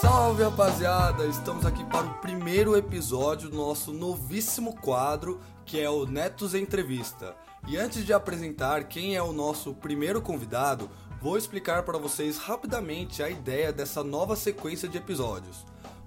Salve 0.00 0.42
rapaziada! 0.42 1.26
Estamos 1.26 1.64
aqui 1.64 1.84
para 1.84 2.06
o 2.06 2.14
primeiro 2.14 2.76
episódio 2.76 3.48
do 3.48 3.56
nosso 3.56 3.92
novíssimo 3.92 4.74
quadro 4.74 5.40
que 5.64 5.80
é 5.80 5.88
o 5.88 6.04
Netos 6.04 6.54
Entrevista. 6.54 7.36
E 7.68 7.76
antes 7.76 8.04
de 8.04 8.12
apresentar 8.12 8.84
quem 8.84 9.14
é 9.14 9.22
o 9.22 9.32
nosso 9.32 9.72
primeiro 9.72 10.20
convidado, 10.20 10.90
vou 11.22 11.38
explicar 11.38 11.84
para 11.84 11.96
vocês 11.96 12.38
rapidamente 12.38 13.22
a 13.22 13.30
ideia 13.30 13.72
dessa 13.72 14.02
nova 14.02 14.34
sequência 14.34 14.88
de 14.88 14.98
episódios. 14.98 15.64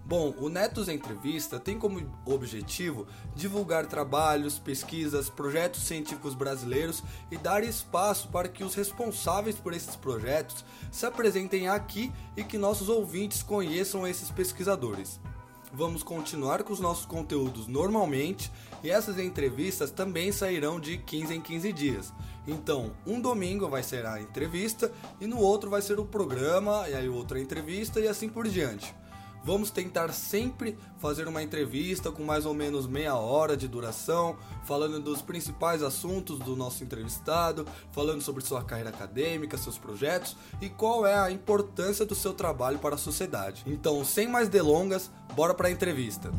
Bom, 0.08 0.34
o 0.40 0.48
Netos 0.48 0.88
Entrevista 0.88 1.60
tem 1.60 1.78
como 1.78 2.00
objetivo 2.24 3.06
divulgar 3.36 3.88
trabalhos, 3.88 4.58
pesquisas, 4.58 5.30
projetos 5.30 5.84
científicos 5.84 6.34
brasileiros 6.34 7.04
e 7.30 7.36
dar 7.36 7.62
espaço 7.62 8.30
para 8.30 8.48
que 8.48 8.64
os 8.64 8.74
responsáveis 8.74 9.58
por 9.58 9.74
esses 9.74 9.98
projetos 9.98 10.64
se 10.94 11.06
apresentem 11.06 11.68
aqui 11.68 12.10
e 12.38 12.44
que 12.46 12.58
nossos 12.58 12.88
ouvintes 12.88 13.44
conheçam 13.44 14.08
esses 14.08 14.32
pesquisadores. 14.32 15.20
Vamos 15.74 16.04
continuar 16.04 16.64
com 16.64 16.72
os 16.72 16.80
nossos 16.80 17.06
conteúdos 17.06 17.68
normalmente 17.68 18.50
e 18.82 18.90
essas 18.90 19.20
entrevistas 19.20 19.92
também 19.92 20.32
sairão 20.32 20.80
de 20.80 21.00
15 21.00 21.34
em 21.34 21.42
15 21.42 21.74
dias. 21.74 22.14
Então, 22.48 22.94
um 23.06 23.20
domingo 23.20 23.68
vai 23.68 23.84
ser 23.84 24.06
a 24.06 24.22
entrevista 24.22 24.90
e 25.20 25.28
no 25.28 25.38
outro 25.38 25.70
vai 25.70 25.82
ser 25.82 26.00
o 26.00 26.06
programa, 26.06 26.88
e 26.88 26.94
aí 26.94 27.10
outra 27.10 27.42
entrevista 27.42 28.00
e 28.00 28.08
assim 28.08 28.30
por 28.30 28.48
diante. 28.48 28.96
Vamos 29.44 29.72
tentar 29.72 30.12
sempre 30.14 30.78
fazer 30.98 31.28
uma 31.28 31.42
entrevista 31.42 32.12
com 32.12 32.24
mais 32.24 32.46
ou 32.46 32.54
menos 32.54 32.88
meia 32.88 33.16
hora 33.16 33.56
de 33.56 33.68
duração, 33.68 34.38
falando 34.66 35.00
dos 35.00 35.22
principais 35.22 35.82
assuntos 35.82 36.40
do 36.40 36.56
nosso 36.56 36.84
entrevistado, 36.84 37.66
falando 37.92 38.22
sobre 38.22 38.44
sua 38.44 38.64
carreira 38.64 38.90
acadêmica, 38.90 39.58
seus 39.58 39.78
projetos 39.78 40.36
e 40.62 40.70
qual 40.70 41.06
é 41.06 41.18
a 41.18 41.32
importância 41.32 42.06
do 42.06 42.16
seu 42.16 42.34
trabalho 42.34 42.80
para 42.80 42.96
a 42.96 42.98
sociedade. 42.98 43.64
Então, 43.66 44.04
sem 44.04 44.28
mais 44.28 44.50
delongas, 44.50 45.12
bora 45.36 45.54
para 45.54 45.68
a 45.68 45.72
entrevista. 45.72 46.32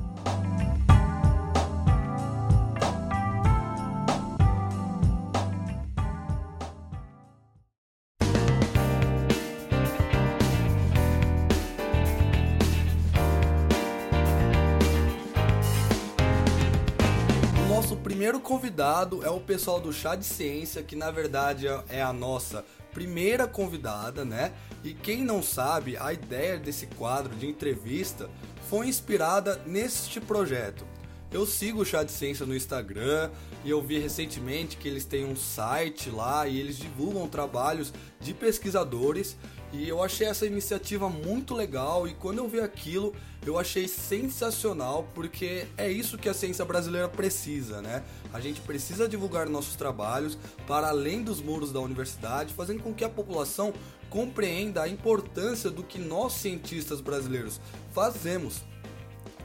Primeiro 18.19 18.41
convidado 18.41 19.25
é 19.25 19.31
o 19.31 19.39
pessoal 19.39 19.81
do 19.81 19.93
Chá 19.93 20.17
de 20.17 20.25
Ciência, 20.25 20.83
que 20.83 20.97
na 20.97 21.09
verdade 21.09 21.69
é 21.89 22.03
a 22.03 22.13
nossa 22.13 22.65
primeira 22.93 23.47
convidada, 23.47 24.25
né? 24.25 24.53
E 24.83 24.93
quem 24.93 25.23
não 25.23 25.41
sabe, 25.41 25.97
a 25.97 26.13
ideia 26.13 26.59
desse 26.59 26.89
quadro 26.89 27.37
de 27.37 27.47
entrevista 27.47 28.29
foi 28.69 28.89
inspirada 28.89 29.63
neste 29.65 30.21
projeto. 30.21 30.85
Eu 31.31 31.47
sigo 31.47 31.83
o 31.83 31.85
Chá 31.85 32.03
de 32.03 32.11
Ciência 32.11 32.45
no 32.45 32.57
Instagram 32.57 33.31
e 33.65 33.71
eu 33.71 33.81
vi 33.81 34.01
recentemente 34.01 34.77
que 34.77 34.89
eles 34.89 35.05
têm 35.05 35.25
um 35.25 35.37
site 35.37 36.11
lá 36.11 36.49
e 36.49 36.59
eles 36.59 36.77
divulgam 36.77 37.29
trabalhos 37.29 37.93
de 38.19 38.35
pesquisadores 38.35 39.37
e 39.73 39.87
eu 39.89 40.03
achei 40.03 40.27
essa 40.27 40.47
iniciativa 40.47 41.09
muito 41.09 41.55
legal 41.55 42.09
e 42.09 42.15
quando 42.15 42.39
eu 42.39 42.49
vi 42.49 42.61
aquilo, 42.61 43.15
eu 43.47 43.59
achei 43.59 43.87
sensacional 43.87 45.09
porque 45.15 45.67
é 45.77 45.91
isso 45.91 46.17
que 46.17 46.29
a 46.29 46.35
ciência 46.35 46.65
brasileira 46.65 47.09
precisa, 47.09 47.83
né? 47.83 48.03
A 48.33 48.41
gente 48.41 48.61
precisa 48.63 49.09
divulgar 49.09 49.49
nossos 49.49 49.77
trabalhos 49.77 50.39
para 50.67 50.89
além 50.89 51.23
dos 51.23 51.41
muros 51.41 51.71
da 51.71 51.81
universidade, 51.81 52.55
fazendo 52.55 52.83
com 52.83 52.95
que 52.95 53.05
a 53.05 53.09
população 53.09 53.75
compreenda 54.09 54.83
a 54.83 54.89
importância 54.89 55.71
do 55.71 55.83
que 55.83 55.99
nós 55.99 56.33
cientistas 56.33 57.01
brasileiros 57.01 57.61
fazemos. 57.93 58.63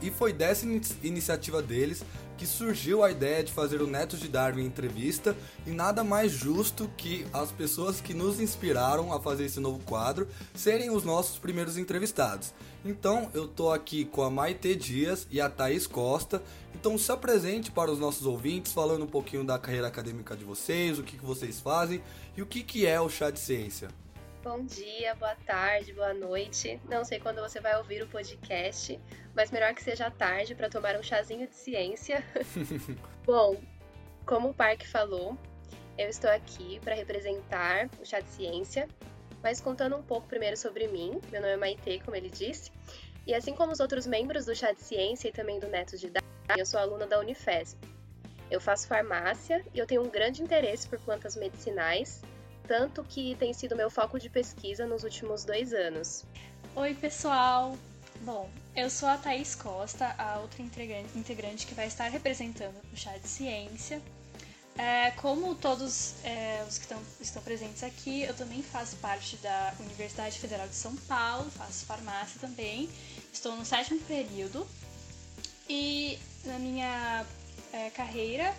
E 0.02 0.12
foi 0.12 0.34
dessa 0.34 0.66
in 0.66 0.82
iniciativa 1.02 1.62
deles 1.62 2.04
que 2.38 2.46
surgiu 2.46 3.04
a 3.04 3.12
ideia 3.12 3.44
de 3.44 3.52
fazer 3.52 3.82
o 3.82 3.88
Neto 3.88 4.18
de 4.18 4.28
Darwin 4.28 4.66
entrevista 4.66 5.36
e 5.66 5.72
nada 5.72 6.04
mais 6.04 6.32
justo 6.32 6.90
que 6.98 7.26
as 7.32 7.52
pessoas 7.52 8.02
que 8.02 8.14
nos 8.14 8.40
inspiraram 8.40 9.14
a 9.14 9.20
fazer 9.20 9.46
esse 9.46 9.60
novo 9.60 9.80
quadro 9.86 10.28
serem 10.54 10.90
os 10.90 11.04
nossos 11.04 11.38
primeiros 11.38 11.78
entrevistados. 11.78 12.54
Então 12.86 13.30
eu 13.34 13.48
tô 13.48 13.72
aqui 13.72 14.06
com 14.06 14.24
a 14.24 14.30
Maite 14.30 14.76
Dias 14.76 15.28
e 15.32 15.40
a 15.40 15.50
Thaís 15.50 15.88
Costa. 15.88 16.44
Então 16.76 16.98
se 16.98 17.12
apresente 17.12 17.72
para 17.72 17.92
os 17.92 18.00
nossos 18.00 18.26
ouvintes 18.26 18.74
falando 18.74 19.04
um 19.04 19.08
pouquinho 19.08 19.44
da 19.44 19.58
carreira 19.58 19.88
acadêmica 19.88 20.36
de 20.36 20.44
vocês, 20.44 21.00
o 21.00 21.04
que, 21.04 21.18
que 21.18 21.26
vocês 21.26 21.60
fazem 21.60 22.02
e 22.36 22.42
o 22.42 22.46
que, 22.46 22.64
que 22.64 22.86
é 22.86 23.00
o 23.00 23.10
chá 23.10 23.30
de 23.30 23.40
ciência. 23.40 23.90
Bom 24.44 24.66
dia, 24.66 25.16
boa 25.16 25.36
tarde, 25.46 25.94
boa 25.94 26.14
noite. 26.14 26.78
Não 26.90 27.06
sei 27.06 27.18
quando 27.18 27.40
você 27.40 27.62
vai 27.62 27.78
ouvir 27.78 28.04
o 28.04 28.08
podcast, 28.10 29.00
mas 29.34 29.50
melhor 29.50 29.74
que 29.74 29.82
seja 29.82 30.12
tarde 30.12 30.54
para 30.54 30.70
tomar 30.70 30.98
um 30.98 31.02
chazinho 31.02 31.48
de 31.48 31.56
ciência. 31.56 32.22
Bom, 33.26 33.56
como 34.26 34.50
o 34.50 34.54
Parque 34.54 34.86
falou, 34.86 35.38
eu 35.98 36.10
estou 36.10 36.30
aqui 36.30 36.78
para 36.82 36.94
representar 36.94 37.90
o 38.02 38.06
chá 38.06 38.20
de 38.20 38.28
ciência, 38.28 38.90
mas 39.42 39.62
contando 39.62 39.96
um 39.96 40.04
pouco 40.04 40.28
primeiro 40.28 40.58
sobre 40.58 40.90
mim. 40.90 41.22
Meu 41.32 41.40
nome 41.40 41.54
é 41.54 41.58
Maite, 41.58 42.02
como 42.04 42.18
ele 42.18 42.30
disse, 42.30 42.70
e 43.26 43.34
assim 43.34 43.56
como 43.56 43.72
os 43.72 43.80
outros 43.80 44.06
membros 44.06 44.46
do 44.46 44.54
chá 44.54 44.74
de 44.74 44.82
ciência 44.82 45.30
e 45.30 45.32
também 45.32 45.58
do 45.58 45.70
Neto 45.70 45.98
de 45.98 46.10
Dados, 46.10 46.30
eu 46.58 46.66
sou 46.66 46.82
aluna 46.82 47.08
da 47.08 47.18
Unifesp. 47.18 47.80
Eu 48.52 48.60
faço 48.60 48.90
farmácia 48.90 49.64
e 49.74 49.80
eu 49.80 49.88
tenho 49.88 50.04
um 50.04 50.10
grande 50.10 50.44
interesse 50.44 50.86
por 50.86 51.00
plantas 51.00 51.38
medicinais 51.38 52.22
tanto 52.68 53.04
que 53.04 53.36
tem 53.36 53.54
sido 53.54 53.76
meu 53.76 53.90
foco 53.90 54.20
de 54.20 54.30
pesquisa 54.30 54.86
nos 54.86 55.04
últimos 55.04 55.44
dois 55.44 55.74
anos. 55.74 56.26
Oi, 56.76 56.94
pessoal! 56.96 57.78
Bom, 58.22 58.50
eu 58.76 58.90
sou 58.90 59.10
a 59.10 59.18
Thaís 59.18 59.54
Costa, 59.54 60.16
a 60.18 60.40
outra 60.40 60.62
integrante 60.62 61.68
que 61.68 61.74
vai 61.74 61.88
estar 61.88 62.08
representando 62.10 62.76
o 62.92 62.98
Chá 62.98 63.18
de 63.18 63.28
Ciência. 63.28 64.02
É, 64.76 65.12
como 65.12 65.54
todos 65.54 66.16
é, 66.24 66.64
os 66.68 66.78
que 66.80 66.86
estão, 66.86 67.00
estão 67.22 67.42
presentes 67.44 67.84
aqui, 67.84 68.24
eu 68.24 68.34
também 68.34 68.64
faço 68.64 68.96
parte 68.96 69.38
da 69.38 69.74
Universidade 69.80 70.40
Federal 70.40 70.68
de 70.68 70.74
São 70.74 70.96
Paulo, 70.96 71.50
faço 71.52 71.86
farmácia 71.86 72.40
também, 72.42 72.90
estou 73.32 73.56
no 73.56 73.64
sétimo 73.64 74.00
período 74.02 74.66
e 75.70 76.18
na 76.46 76.58
minha 76.58 77.24
é, 77.72 77.92
carreira 77.92 78.56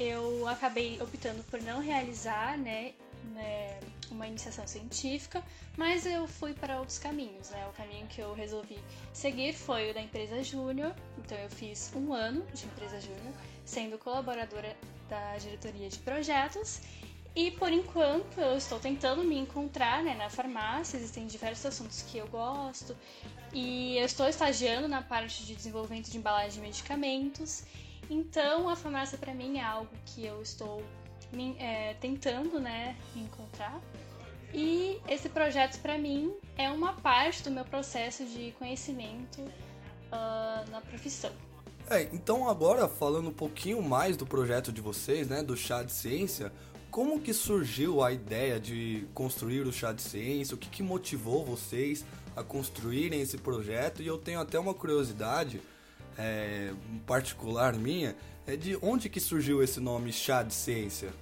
eu 0.00 0.46
acabei 0.48 1.00
optando 1.00 1.44
por 1.44 1.62
não 1.62 1.80
realizar 1.80 2.58
né, 2.58 2.92
né, 3.34 3.78
uma 4.10 4.26
iniciação 4.26 4.66
científica, 4.66 5.42
mas 5.76 6.06
eu 6.06 6.26
fui 6.26 6.54
para 6.54 6.78
outros 6.78 6.98
caminhos, 6.98 7.50
né? 7.50 7.66
O 7.68 7.72
caminho 7.72 8.06
que 8.06 8.20
eu 8.20 8.32
resolvi 8.34 8.78
seguir 9.12 9.52
foi 9.52 9.90
o 9.90 9.94
da 9.94 10.00
empresa 10.00 10.42
júnior, 10.42 10.94
então 11.18 11.36
eu 11.38 11.50
fiz 11.50 11.92
um 11.94 12.12
ano 12.12 12.44
de 12.54 12.66
empresa 12.66 13.00
júnior, 13.00 13.34
sendo 13.64 13.98
colaboradora 13.98 14.76
da 15.08 15.36
diretoria 15.38 15.88
de 15.88 15.98
projetos. 15.98 16.80
E 17.34 17.50
por 17.50 17.70
enquanto 17.70 18.38
eu 18.40 18.56
estou 18.56 18.80
tentando 18.80 19.22
me 19.22 19.36
encontrar 19.36 20.02
né, 20.02 20.14
na 20.14 20.30
farmácia, 20.30 20.96
existem 20.96 21.26
diversos 21.26 21.66
assuntos 21.66 22.00
que 22.00 22.16
eu 22.16 22.26
gosto, 22.28 22.96
e 23.52 23.98
eu 23.98 24.06
estou 24.06 24.26
estagiando 24.26 24.88
na 24.88 25.02
parte 25.02 25.44
de 25.44 25.54
desenvolvimento 25.54 26.10
de 26.10 26.16
embalagem 26.16 26.52
de 26.52 26.60
medicamentos. 26.60 27.64
Então 28.08 28.68
a 28.68 28.76
farmácia 28.76 29.18
para 29.18 29.34
mim 29.34 29.58
é 29.58 29.62
algo 29.62 29.90
que 30.06 30.24
eu 30.24 30.40
estou 30.40 30.82
é, 31.58 31.94
tentando, 32.00 32.58
né, 32.60 32.96
encontrar. 33.14 33.80
E 34.52 35.00
esse 35.08 35.28
projeto 35.28 35.80
para 35.80 35.98
mim 35.98 36.32
é 36.56 36.70
uma 36.70 36.94
parte 36.94 37.42
do 37.42 37.50
meu 37.50 37.64
processo 37.64 38.24
de 38.24 38.52
conhecimento 38.58 39.40
uh, 39.40 40.70
na 40.70 40.80
profissão. 40.80 41.32
É, 41.88 42.02
então 42.12 42.48
agora 42.48 42.88
falando 42.88 43.28
um 43.28 43.32
pouquinho 43.32 43.80
mais 43.82 44.16
do 44.16 44.26
projeto 44.26 44.72
de 44.72 44.80
vocês, 44.80 45.28
né, 45.28 45.42
do 45.42 45.56
chá 45.56 45.82
de 45.82 45.92
ciência, 45.92 46.52
como 46.90 47.20
que 47.20 47.34
surgiu 47.34 48.02
a 48.02 48.10
ideia 48.10 48.58
de 48.58 49.06
construir 49.12 49.66
o 49.66 49.72
chá 49.72 49.92
de 49.92 50.00
ciência? 50.00 50.54
O 50.54 50.58
que, 50.58 50.68
que 50.70 50.82
motivou 50.82 51.44
vocês 51.44 52.04
a 52.34 52.42
construírem 52.42 53.20
esse 53.20 53.36
projeto? 53.36 54.02
E 54.02 54.06
eu 54.06 54.16
tenho 54.16 54.40
até 54.40 54.58
uma 54.58 54.72
curiosidade 54.72 55.60
é, 56.16 56.72
particular 57.06 57.74
minha, 57.74 58.16
é 58.46 58.56
de 58.56 58.78
onde 58.80 59.10
que 59.10 59.20
surgiu 59.20 59.62
esse 59.62 59.78
nome 59.78 60.12
chá 60.12 60.42
de 60.42 60.54
ciência? 60.54 61.12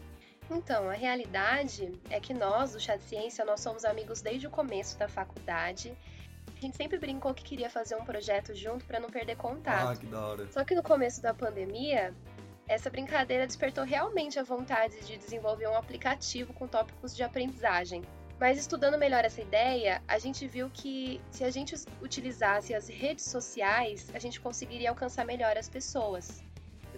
Então, 0.51 0.89
a 0.89 0.95
realidade 0.95 1.93
é 2.11 2.21
que 2.21 2.35
nós, 2.35 2.73
do 2.73 2.81
Chá 2.81 2.97
de 2.97 3.05
Ciência, 3.05 3.45
nós 3.45 3.61
somos 3.61 3.85
amigos 3.85 4.21
desde 4.21 4.47
o 4.47 4.51
começo 4.51 4.99
da 4.99 5.09
faculdade. 5.09 5.97
A 6.57 6.61
gente 6.61 6.77
sempre 6.77 6.99
brincou 6.99 7.35
que 7.35 7.43
queria 7.43 7.71
fazer 7.71 7.97
um 7.97 8.05
projeto 8.05 8.55
junto 8.55 8.85
para 8.85 9.01
não 9.01 9.11
perder 9.11 9.37
contato. 9.37 9.89
Ah, 9.89 9.97
que 9.97 10.07
da 10.07 10.27
hora. 10.27 10.53
Só 10.53 10.65
que 10.65 10.75
no 10.75 10.83
começo 10.83 11.23
da 11.23 11.35
pandemia, 11.35 12.15
essa 12.67 12.91
brincadeira 12.91 13.47
despertou 13.47 13.85
realmente 13.85 14.39
a 14.39 14.43
vontade 14.43 15.01
de 15.01 15.17
desenvolver 15.17 15.69
um 15.69 15.77
aplicativo 15.77 16.53
com 16.53 16.67
tópicos 16.67 17.15
de 17.17 17.23
aprendizagem. 17.23 18.03
Mas 18.39 18.59
estudando 18.59 18.99
melhor 18.99 19.25
essa 19.25 19.41
ideia, 19.41 20.03
a 20.09 20.19
gente 20.19 20.47
viu 20.47 20.69
que 20.71 21.21
se 21.31 21.45
a 21.45 21.51
gente 21.51 21.75
utilizasse 22.03 22.75
as 22.75 22.89
redes 22.89 23.25
sociais, 23.25 24.11
a 24.13 24.19
gente 24.19 24.41
conseguiria 24.41 24.91
alcançar 24.91 25.25
melhor 25.25 25.57
as 25.57 25.69
pessoas. 25.69 26.43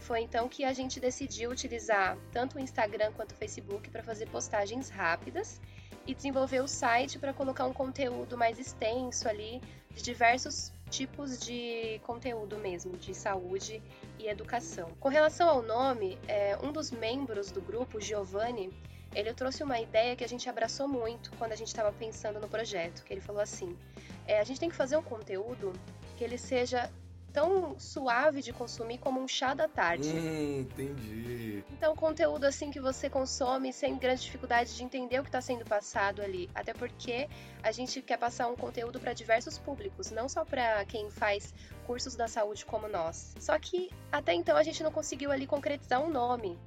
Foi 0.07 0.21
então 0.21 0.49
que 0.49 0.63
a 0.63 0.73
gente 0.73 1.01
decidiu 1.01 1.51
utilizar 1.51 2.17
tanto 2.31 2.59
o 2.59 2.61
Instagram 2.61 3.11
quanto 3.17 3.33
o 3.33 3.35
Facebook 3.35 3.91
para 3.91 4.05
fazer 4.05 4.27
postagens 4.27 4.89
rápidas 4.89 5.61
e 6.07 6.15
desenvolver 6.15 6.61
o 6.61 6.69
site 6.69 7.19
para 7.19 7.33
colocar 7.33 7.67
um 7.67 7.73
conteúdo 7.73 8.39
mais 8.39 8.57
extenso 8.61 9.29
ali 9.29 9.61
de 9.91 10.03
diversos 10.03 10.73
tipos 10.91 11.41
de 11.41 12.01
conteúdo 12.05 12.57
mesmo, 12.57 12.97
de 12.97 13.13
saúde 13.13 13.83
e 14.17 14.29
educação. 14.29 14.93
Com 15.01 15.09
relação 15.09 15.49
ao 15.49 15.61
nome, 15.61 16.17
é, 16.29 16.57
um 16.63 16.71
dos 16.71 16.93
membros 16.93 17.51
do 17.51 17.61
grupo, 17.61 18.01
Giovanni, 18.01 18.73
ele 19.13 19.35
trouxe 19.35 19.65
uma 19.65 19.81
ideia 19.81 20.15
que 20.15 20.23
a 20.23 20.29
gente 20.29 20.49
abraçou 20.49 20.87
muito 20.87 21.33
quando 21.33 21.51
a 21.51 21.57
gente 21.57 21.67
estava 21.67 21.91
pensando 21.91 22.39
no 22.39 22.47
projeto, 22.47 23.03
que 23.03 23.13
ele 23.13 23.21
falou 23.21 23.43
assim, 23.43 23.77
é, 24.25 24.39
a 24.39 24.45
gente 24.45 24.61
tem 24.61 24.69
que 24.69 24.77
fazer 24.77 24.97
um 24.97 25.03
conteúdo 25.03 25.73
que 26.17 26.23
ele 26.23 26.39
seja 26.39 26.89
tão 27.37 27.79
suave 27.79 28.41
de 28.41 28.51
consumir 28.51 28.97
como 28.97 29.21
um 29.21 29.29
chá 29.29 29.53
da 29.53 29.69
tarde. 29.69 30.09
Hum, 30.09 30.61
entendi. 30.61 31.63
Então, 31.71 31.95
conteúdo 31.95 32.45
assim 32.45 32.71
que 32.71 32.81
você 32.81 33.11
consome 33.11 33.75
sem 33.75 33.95
grande 33.99 34.23
dificuldade 34.23 34.75
de 34.75 34.83
entender 34.83 35.21
o 35.21 35.23
que 35.23 35.29
está 35.29 35.43
sendo 35.43 35.63
passado 35.63 36.23
ali. 36.23 36.49
Até 36.55 36.73
porque 36.73 37.29
a 37.63 37.71
gente 37.71 38.01
quer 38.01 38.17
passar 38.17 38.47
um 38.49 38.57
conteúdo 38.57 38.99
para 38.99 39.13
diversos 39.13 39.59
públicos, 39.59 40.11
não 40.11 40.31
só 40.31 40.47
para 40.47 40.83
quem 40.87 41.11
faz 41.11 41.53
cursos 41.87 42.17
da 42.17 42.27
saúde 42.27 42.65
como 42.65 42.89
nós. 42.89 43.35
Só 43.39 43.59
que 43.59 43.91
até 44.11 44.33
então 44.33 44.57
a 44.57 44.63
gente 44.63 44.83
não 44.83 44.91
conseguiu 44.91 45.31
ali 45.31 45.47
concretizar 45.47 46.03
um 46.03 46.09
nome. 46.09 46.59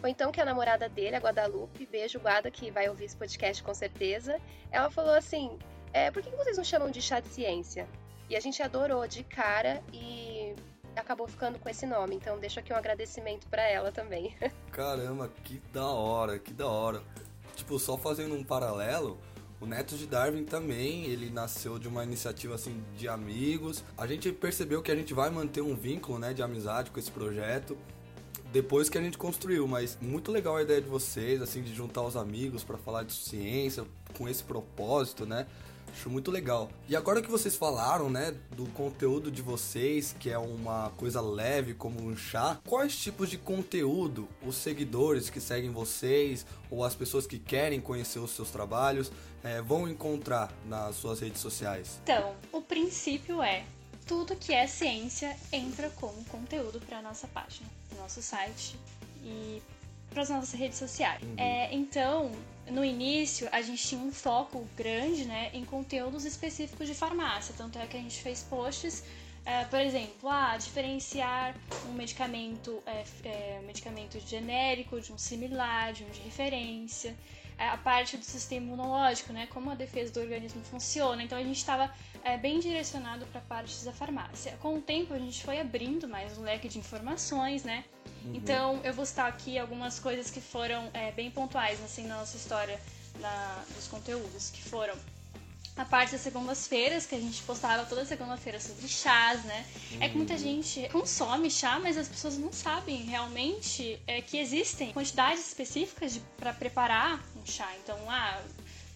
Foi 0.00 0.08
então 0.08 0.32
que 0.32 0.40
a 0.40 0.44
namorada 0.46 0.88
dele, 0.88 1.16
a 1.16 1.20
Guadalupe, 1.20 1.84
beijo 1.84 2.18
Guada, 2.18 2.50
que 2.50 2.70
vai 2.70 2.88
ouvir 2.88 3.04
esse 3.04 3.16
podcast 3.16 3.62
com 3.62 3.74
certeza, 3.74 4.40
ela 4.70 4.90
falou 4.90 5.12
assim: 5.12 5.58
é, 5.92 6.10
por 6.10 6.22
que 6.22 6.30
vocês 6.30 6.56
não 6.56 6.64
chamam 6.64 6.90
de 6.90 7.02
chá 7.02 7.20
de 7.20 7.28
ciência? 7.28 7.86
E 8.28 8.36
a 8.36 8.40
gente 8.40 8.62
adorou 8.62 9.06
de 9.06 9.22
cara 9.22 9.82
e 9.92 10.54
acabou 10.96 11.26
ficando 11.26 11.58
com 11.58 11.68
esse 11.68 11.86
nome. 11.86 12.16
Então 12.16 12.38
deixo 12.38 12.58
aqui 12.60 12.72
um 12.72 12.76
agradecimento 12.76 13.46
para 13.48 13.62
ela 13.62 13.92
também. 13.92 14.34
Caramba, 14.72 15.30
que 15.44 15.60
da 15.72 15.86
hora, 15.86 16.38
que 16.38 16.52
da 16.52 16.66
hora. 16.66 17.02
Tipo, 17.54 17.78
só 17.78 17.96
fazendo 17.96 18.34
um 18.34 18.42
paralelo, 18.42 19.18
o 19.60 19.66
Neto 19.66 19.96
de 19.96 20.06
Darwin 20.06 20.44
também, 20.44 21.04
ele 21.04 21.30
nasceu 21.30 21.78
de 21.78 21.86
uma 21.86 22.02
iniciativa 22.02 22.54
assim 22.54 22.82
de 22.96 23.08
amigos. 23.08 23.84
A 23.96 24.06
gente 24.06 24.32
percebeu 24.32 24.82
que 24.82 24.90
a 24.90 24.96
gente 24.96 25.14
vai 25.14 25.30
manter 25.30 25.60
um 25.60 25.74
vínculo, 25.74 26.18
né, 26.18 26.32
de 26.32 26.42
amizade 26.42 26.90
com 26.90 26.98
esse 26.98 27.10
projeto 27.10 27.76
depois 28.54 28.88
que 28.88 28.96
a 28.96 29.00
gente 29.00 29.18
construiu, 29.18 29.66
mas 29.66 29.98
muito 30.00 30.30
legal 30.30 30.56
a 30.56 30.62
ideia 30.62 30.80
de 30.80 30.88
vocês, 30.88 31.42
assim, 31.42 31.60
de 31.60 31.74
juntar 31.74 32.02
os 32.02 32.16
amigos 32.16 32.62
para 32.62 32.78
falar 32.78 33.02
de 33.02 33.12
ciência 33.12 33.84
com 34.16 34.28
esse 34.28 34.44
propósito, 34.44 35.26
né? 35.26 35.44
Acho 35.94 36.10
muito 36.10 36.30
legal. 36.30 36.68
E 36.88 36.96
agora 36.96 37.22
que 37.22 37.30
vocês 37.30 37.54
falaram, 37.54 38.10
né, 38.10 38.34
do 38.56 38.66
conteúdo 38.66 39.30
de 39.30 39.40
vocês, 39.40 40.14
que 40.18 40.28
é 40.28 40.36
uma 40.36 40.90
coisa 40.96 41.20
leve 41.20 41.72
como 41.72 42.02
um 42.02 42.16
chá, 42.16 42.60
quais 42.66 42.96
tipos 42.96 43.30
de 43.30 43.38
conteúdo 43.38 44.28
os 44.42 44.56
seguidores 44.56 45.30
que 45.30 45.40
seguem 45.40 45.70
vocês 45.70 46.44
ou 46.70 46.84
as 46.84 46.94
pessoas 46.94 47.26
que 47.26 47.38
querem 47.38 47.80
conhecer 47.80 48.18
os 48.18 48.32
seus 48.32 48.50
trabalhos 48.50 49.10
é, 49.42 49.62
vão 49.62 49.88
encontrar 49.88 50.52
nas 50.66 50.96
suas 50.96 51.20
redes 51.20 51.40
sociais? 51.40 52.00
Então, 52.02 52.34
o 52.52 52.60
princípio 52.60 53.40
é 53.40 53.64
tudo 54.06 54.36
que 54.36 54.52
é 54.52 54.66
ciência 54.66 55.34
entra 55.52 55.88
como 55.90 56.24
conteúdo 56.24 56.80
para 56.80 57.00
nossa 57.00 57.26
página, 57.28 57.66
nosso 57.96 58.20
site 58.20 58.76
e 59.22 59.62
para 60.14 60.22
as 60.22 60.30
nossas 60.30 60.58
redes 60.58 60.78
sociais. 60.78 61.22
Uhum. 61.22 61.34
É, 61.36 61.74
então, 61.74 62.32
no 62.70 62.82
início, 62.82 63.46
a 63.52 63.60
gente 63.60 63.86
tinha 63.86 64.00
um 64.00 64.12
foco 64.12 64.66
grande 64.74 65.26
né, 65.26 65.50
em 65.52 65.64
conteúdos 65.64 66.24
específicos 66.24 66.86
de 66.86 66.94
farmácia, 66.94 67.54
tanto 67.58 67.78
é 67.78 67.86
que 67.86 67.96
a 67.96 68.00
gente 68.00 68.22
fez 68.22 68.42
posts 68.42 69.04
é, 69.46 69.64
por 69.64 69.78
exemplo, 69.78 70.28
ah, 70.28 70.56
diferenciar 70.56 71.54
um 71.86 71.92
medicamento, 71.92 72.82
é, 72.86 73.04
é, 73.24 73.60
medicamento 73.66 74.18
genérico 74.18 74.98
de 75.00 75.12
um 75.12 75.18
similar, 75.18 75.92
de 75.92 76.02
um 76.02 76.08
de 76.08 76.20
referência, 76.20 77.14
é, 77.58 77.68
a 77.68 77.76
parte 77.76 78.16
do 78.16 78.24
sistema 78.24 78.66
imunológico, 78.66 79.34
né, 79.34 79.46
como 79.48 79.70
a 79.70 79.74
defesa 79.74 80.12
do 80.14 80.20
organismo 80.20 80.64
funciona. 80.64 81.22
Então 81.22 81.36
a 81.36 81.42
gente 81.42 81.58
estava 81.58 81.92
é, 82.24 82.38
bem 82.38 82.58
direcionado 82.58 83.26
para 83.26 83.40
a 83.40 83.44
parte 83.44 83.84
da 83.84 83.92
farmácia. 83.92 84.56
Com 84.62 84.78
o 84.78 84.80
tempo 84.80 85.12
a 85.12 85.18
gente 85.18 85.44
foi 85.44 85.60
abrindo 85.60 86.08
mais 86.08 86.38
um 86.38 86.42
leque 86.42 86.66
de 86.66 86.78
informações, 86.78 87.64
né? 87.64 87.84
Uhum. 88.24 88.34
Então 88.34 88.80
eu 88.84 88.92
vou 88.92 89.04
citar 89.04 89.28
aqui 89.28 89.58
algumas 89.58 89.98
coisas 89.98 90.30
que 90.30 90.40
foram 90.40 90.90
é, 90.94 91.12
bem 91.12 91.30
pontuais 91.30 91.82
assim 91.84 92.06
na 92.06 92.16
nossa 92.16 92.36
história 92.36 92.80
na, 93.20 93.64
dos 93.74 93.86
conteúdos, 93.86 94.50
que 94.50 94.62
foram 94.62 94.94
a 95.76 95.84
parte 95.84 96.12
das 96.12 96.20
segundas-feiras, 96.20 97.04
que 97.04 97.16
a 97.16 97.20
gente 97.20 97.42
postava 97.42 97.84
toda 97.84 98.04
segunda-feira 98.04 98.60
sobre 98.60 98.86
chás, 98.86 99.42
né? 99.44 99.66
É 100.00 100.08
que 100.08 100.16
muita 100.16 100.34
uhum. 100.34 100.38
gente 100.38 100.88
consome 100.90 101.50
chá, 101.50 101.80
mas 101.80 101.98
as 101.98 102.06
pessoas 102.06 102.38
não 102.38 102.52
sabem 102.52 103.02
realmente 103.02 104.00
é, 104.06 104.22
que 104.22 104.38
existem 104.38 104.92
quantidades 104.92 105.44
específicas 105.48 106.20
para 106.36 106.52
preparar 106.52 107.20
um 107.36 107.44
chá. 107.44 107.68
Então, 107.82 107.98
ah, 108.08 108.40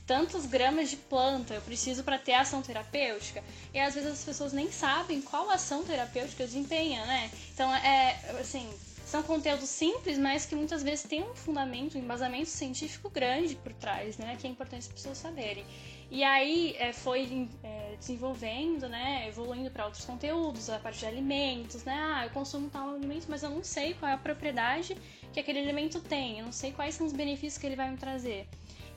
tantos 0.06 0.46
gramas 0.46 0.88
de 0.88 0.96
planta 0.96 1.54
eu 1.54 1.60
preciso 1.62 2.04
para 2.04 2.16
ter 2.16 2.34
ação 2.34 2.62
terapêutica. 2.62 3.42
E 3.75 3.80
às 3.80 3.94
vezes 3.94 4.12
as 4.12 4.25
pessoas 4.25 4.52
nem 4.52 4.70
sabem 4.70 5.20
qual 5.20 5.50
ação 5.50 5.82
terapêutica 5.82 6.46
desempenha, 6.46 7.04
né? 7.06 7.28
Então, 7.52 7.75
é 7.75 8.20
assim, 8.40 8.72
são 9.08 9.22
conteúdos 9.22 9.70
simples, 9.70 10.19
mas 10.19 10.44
que 10.44 10.55
muitas 10.55 10.82
vezes 10.82 11.02
têm 11.05 11.22
um 11.22 11.34
fundamento, 11.34 11.96
um 11.96 12.00
embasamento 12.00 12.50
científico 12.50 13.08
grande 13.08 13.56
por 13.56 13.72
trás, 13.72 14.19
né? 14.19 14.37
Que 14.38 14.46
é 14.46 14.50
importante 14.50 14.81
as 14.81 14.88
pessoas 14.88 15.16
saberem. 15.16 15.64
E 16.10 16.22
aí 16.22 16.76
é, 16.78 16.93
foi 16.93 17.49
é, 17.62 17.96
desenvolvendo, 17.99 18.87
né, 18.87 19.26
evoluindo 19.26 19.70
para 19.70 19.87
outros 19.87 20.05
conteúdos, 20.05 20.69
a 20.69 20.78
parte 20.78 20.99
de 20.99 21.06
alimentos, 21.06 21.84
né? 21.84 21.94
Ah, 21.94 22.25
eu 22.26 22.31
consumo 22.31 22.69
tal 22.69 22.94
alimento, 22.94 23.26
mas 23.31 23.43
eu 23.43 23.49
não 23.49 23.64
sei 23.64 23.94
qual 23.94 24.10
é 24.10 24.14
a 24.14 24.19
propriedade 24.19 24.94
que 25.32 25.40
aquele 25.40 25.61
alimento 25.61 26.00
tem, 26.00 26.38
eu 26.38 26.44
não 26.44 26.52
sei 26.52 26.72
quais 26.72 26.94
são 26.94 27.06
os 27.06 27.12
benefícios 27.12 27.56
que 27.56 27.66
ele 27.66 27.76
vai 27.76 27.90
me 27.90 27.96
trazer. 27.96 28.46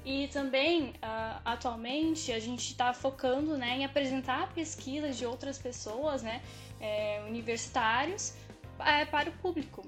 E 0.03 0.27
também, 0.29 0.89
uh, 0.89 1.41
atualmente, 1.45 2.33
a 2.33 2.39
gente 2.39 2.71
está 2.71 2.91
focando 2.93 3.57
né, 3.57 3.77
em 3.77 3.85
apresentar 3.85 4.51
pesquisas 4.53 5.17
de 5.17 5.25
outras 5.25 5.57
pessoas, 5.57 6.23
né, 6.23 6.41
é, 6.79 7.23
universitários, 7.27 8.33
é, 8.79 9.05
para 9.05 9.29
o 9.29 9.33
público. 9.33 9.85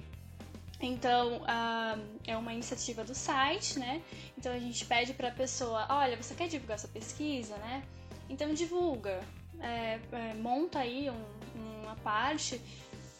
Então, 0.85 1.37
uh, 1.37 2.19
é 2.27 2.35
uma 2.35 2.53
iniciativa 2.53 3.03
do 3.03 3.15
site, 3.15 3.79
né? 3.79 4.01
Então 4.37 4.51
a 4.51 4.59
gente 4.59 4.85
pede 4.85 5.13
para 5.13 5.29
a 5.29 5.31
pessoa, 5.31 5.87
olha, 5.89 6.21
você 6.21 6.35
quer 6.35 6.47
divulgar 6.49 6.77
sua 6.77 6.89
pesquisa, 6.89 7.55
né? 7.57 7.83
Então 8.29 8.53
divulga, 8.53 9.21
é, 9.59 9.99
é, 10.11 10.33
monta 10.33 10.79
aí 10.79 11.09
um, 11.09 11.83
uma 11.83 11.95
parte 11.97 12.59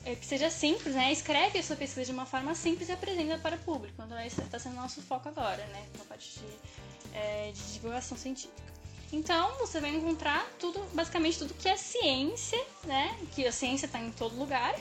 é, 0.06 0.16
que 0.16 0.26
seja 0.26 0.50
simples, 0.50 0.94
né? 0.94 1.12
Escreve 1.12 1.58
a 1.60 1.64
sua 1.64 1.78
pesquisa 1.78 2.06
de 2.06 2.12
uma 2.12 2.26
forma 2.26 2.54
simples 2.54 2.90
e 2.90 2.92
apresenta 2.92 3.38
para 3.38 3.56
o 3.56 3.60
público. 3.60 4.02
Então 4.04 4.20
esse 4.20 4.42
está 4.42 4.60
sendo 4.60 4.76
nosso 4.76 5.02
foco 5.02 5.30
agora, 5.30 5.66
né? 5.68 5.86
Na 5.98 6.04
parte 6.04 6.40
de, 6.40 7.18
é, 7.18 7.52
de 7.54 7.74
divulgação 7.74 8.18
científica. 8.18 8.74
Então 9.12 9.58
você 9.60 9.80
vai 9.80 9.96
encontrar 9.96 10.46
tudo, 10.60 10.84
basicamente 10.94 11.38
tudo 11.38 11.54
que 11.54 11.70
é 11.70 11.78
ciência, 11.78 12.62
né? 12.84 13.18
Que 13.34 13.48
a 13.48 13.52
ciência 13.52 13.86
está 13.86 14.00
em 14.00 14.12
todo 14.12 14.36
lugar 14.36 14.76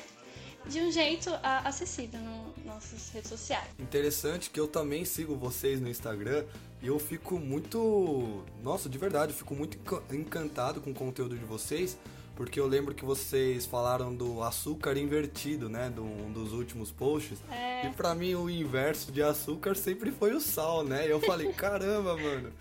de 0.66 0.80
um 0.80 0.90
jeito 0.90 1.30
acessível 1.42 2.20
nas 2.20 2.64
nossas 2.64 3.10
redes 3.10 3.28
sociais. 3.28 3.68
Interessante 3.78 4.50
que 4.50 4.58
eu 4.58 4.66
também 4.66 5.04
sigo 5.04 5.36
vocês 5.36 5.80
no 5.80 5.88
Instagram 5.88 6.44
e 6.80 6.86
eu 6.86 6.98
fico 6.98 7.38
muito. 7.38 8.44
Nossa, 8.62 8.88
de 8.88 8.98
verdade, 8.98 9.32
eu 9.32 9.38
fico 9.38 9.54
muito 9.54 9.78
encantado 10.12 10.80
com 10.80 10.90
o 10.90 10.94
conteúdo 10.94 11.36
de 11.36 11.44
vocês. 11.44 11.96
Porque 12.42 12.58
eu 12.58 12.66
lembro 12.66 12.92
que 12.92 13.04
vocês 13.04 13.64
falaram 13.64 14.12
do 14.12 14.42
açúcar 14.42 14.98
invertido, 14.98 15.68
né? 15.68 15.88
De 15.94 16.00
um 16.00 16.32
dos 16.32 16.52
últimos 16.52 16.90
posts. 16.90 17.38
É. 17.48 17.86
E 17.86 17.90
pra 17.90 18.16
mim 18.16 18.34
o 18.34 18.50
inverso 18.50 19.12
de 19.12 19.22
açúcar 19.22 19.76
sempre 19.76 20.10
foi 20.10 20.34
o 20.34 20.40
sal, 20.40 20.82
né? 20.82 21.06
E 21.06 21.10
eu 21.10 21.20
falei, 21.20 21.50
caramba, 21.54 22.16
mano. 22.16 22.52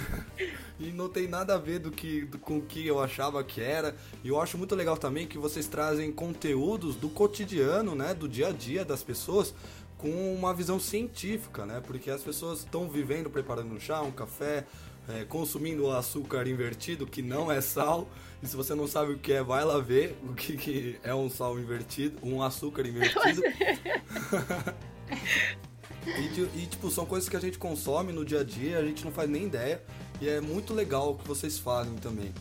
E 0.80 0.92
não 0.92 1.10
tem 1.10 1.28
nada 1.28 1.56
a 1.56 1.58
ver 1.58 1.80
do 1.80 1.92
que, 1.92 2.22
do, 2.26 2.40
com 2.40 2.58
o 2.58 2.62
que 2.62 2.88
eu 2.88 3.00
achava 3.00 3.44
que 3.44 3.62
era. 3.62 3.96
E 4.24 4.30
eu 4.30 4.40
acho 4.40 4.58
muito 4.58 4.74
legal 4.74 4.98
também 4.98 5.28
que 5.28 5.38
vocês 5.38 5.68
trazem 5.68 6.12
conteúdos 6.12 6.96
do 6.96 7.10
cotidiano, 7.10 7.94
né? 7.94 8.14
Do 8.14 8.28
dia 8.28 8.48
a 8.48 8.52
dia 8.52 8.86
das 8.86 9.04
pessoas 9.04 9.54
com 9.98 10.34
uma 10.34 10.54
visão 10.54 10.80
científica, 10.80 11.66
né? 11.66 11.82
Porque 11.86 12.10
as 12.10 12.22
pessoas 12.22 12.60
estão 12.60 12.90
vivendo 12.90 13.30
preparando 13.30 13.76
um 13.76 13.80
chá, 13.80 14.02
um 14.02 14.12
café, 14.12 14.66
é, 15.10 15.26
consumindo 15.26 15.92
açúcar 15.92 16.48
invertido, 16.48 17.06
que 17.08 17.22
não 17.22 17.52
é 17.52 17.62
sal. 17.62 18.08
E 18.42 18.48
se 18.48 18.56
você 18.56 18.74
não 18.74 18.88
sabe 18.88 19.14
o 19.14 19.18
que 19.18 19.34
é, 19.34 19.44
vai 19.44 19.66
lá 19.66 19.80
ver 19.80 20.18
o 20.24 20.34
que, 20.34 20.56
que 20.56 21.00
é 21.04 21.14
um 21.14 21.30
sal 21.30 21.60
invertido, 21.60 22.18
um 22.24 22.42
açúcar 22.42 22.88
invertido. 22.88 23.42
E, 26.06 26.62
e, 26.64 26.66
tipo, 26.66 26.90
são 26.90 27.06
coisas 27.06 27.28
que 27.28 27.36
a 27.36 27.40
gente 27.40 27.58
consome 27.58 28.14
no 28.14 28.24
dia 28.24 28.40
a 28.40 28.44
dia, 28.44 28.80
a 28.80 28.84
gente 28.84 29.04
não 29.04 29.12
faz 29.12 29.30
nem 29.30 29.46
ideia. 29.46 29.84
E 30.22 30.28
é 30.28 30.42
muito 30.42 30.74
legal 30.74 31.12
o 31.12 31.16
que 31.16 31.28
vocês 31.28 31.60
fazem 31.60 31.96
também. 31.96 32.34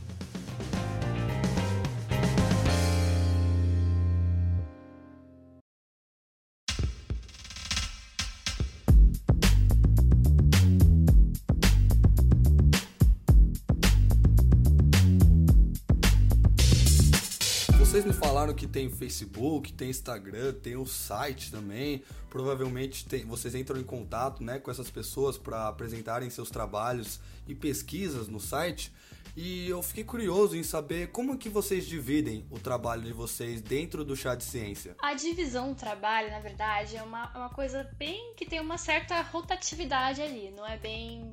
Vocês 17.99 18.07
me 18.07 18.13
falaram 18.13 18.55
que 18.55 18.69
tem 18.69 18.89
Facebook, 18.89 19.73
tem 19.73 19.91
Instagram, 19.91 20.53
tem 20.53 20.77
o 20.77 20.87
site 20.87 21.51
também. 21.51 22.05
Provavelmente 22.31 23.05
tem, 23.05 23.25
vocês 23.25 23.57
entram 23.57 23.81
em 23.81 23.83
contato 23.83 24.41
né, 24.41 24.61
com 24.61 24.71
essas 24.71 24.89
pessoas 24.89 25.37
para 25.37 25.67
apresentarem 25.67 26.31
seus 26.31 26.49
trabalhos 26.49 27.19
e 27.49 27.57
pesquisas 27.57 28.29
no 28.29 28.39
site. 28.39 28.93
E 29.37 29.69
eu 29.69 29.83
fiquei 29.83 30.05
curioso 30.05 30.57
em 30.57 30.63
saber 30.63 31.11
como 31.11 31.37
que 31.37 31.49
vocês 31.49 31.89
dividem 31.89 32.47
o 32.53 32.61
trabalho 32.61 33.03
de 33.03 33.13
vocês 33.13 33.61
dentro 33.61 34.05
do 34.05 34.15
chá 34.15 34.37
de 34.37 34.45
ciência. 34.45 34.95
A 35.03 35.15
divisão 35.15 35.71
do 35.71 35.75
trabalho, 35.75 36.31
na 36.31 36.39
verdade, 36.39 36.97
é 36.97 37.03
uma, 37.03 37.37
uma 37.37 37.51
coisa 37.51 37.83
bem 37.99 38.33
que 38.37 38.47
tem 38.47 38.61
uma 38.61 38.79
certa 38.79 39.21
rotatividade 39.23 40.23
ali, 40.23 40.53
não 40.57 40.65
é 40.65 40.77
bem 40.77 41.33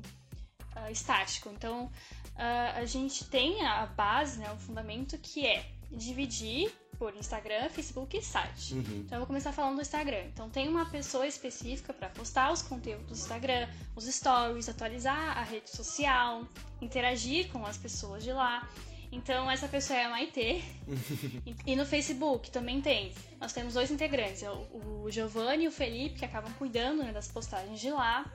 uh, 0.74 0.90
estático. 0.90 1.48
Então, 1.48 1.84
uh, 1.84 2.78
a 2.80 2.84
gente 2.86 3.24
tem 3.26 3.64
a 3.64 3.86
base, 3.86 4.40
né, 4.40 4.50
o 4.50 4.56
fundamento 4.56 5.16
que 5.18 5.46
é 5.46 5.75
dividir 5.90 6.72
por 6.98 7.14
Instagram, 7.14 7.68
Facebook 7.68 8.16
e 8.16 8.22
site. 8.22 8.74
Uhum. 8.74 9.02
Então 9.04 9.16
eu 9.16 9.20
vou 9.20 9.26
começar 9.26 9.52
falando 9.52 9.76
do 9.76 9.82
Instagram. 9.82 10.24
Então 10.32 10.48
tem 10.48 10.68
uma 10.68 10.86
pessoa 10.86 11.26
específica 11.26 11.92
para 11.92 12.08
postar 12.08 12.52
os 12.52 12.62
conteúdos 12.62 13.06
do 13.06 13.12
Instagram, 13.12 13.68
os 13.94 14.04
stories, 14.06 14.68
atualizar 14.68 15.38
a 15.38 15.42
rede 15.42 15.70
social, 15.70 16.46
interagir 16.80 17.50
com 17.50 17.64
as 17.66 17.76
pessoas 17.76 18.24
de 18.24 18.32
lá. 18.32 18.68
Então 19.12 19.50
essa 19.50 19.68
pessoa 19.68 19.98
é 19.98 20.04
a 20.04 20.10
Maitê. 20.10 20.62
e 21.66 21.76
no 21.76 21.86
Facebook 21.86 22.50
também 22.50 22.80
tem. 22.80 23.12
Nós 23.40 23.52
temos 23.52 23.74
dois 23.74 23.90
integrantes, 23.90 24.42
é 24.42 24.50
o 24.50 25.06
Giovanni 25.10 25.64
e 25.64 25.68
o 25.68 25.72
Felipe, 25.72 26.18
que 26.18 26.24
acabam 26.24 26.52
cuidando 26.54 27.02
né, 27.02 27.12
das 27.12 27.28
postagens 27.28 27.80
de 27.80 27.90
lá. 27.90 28.30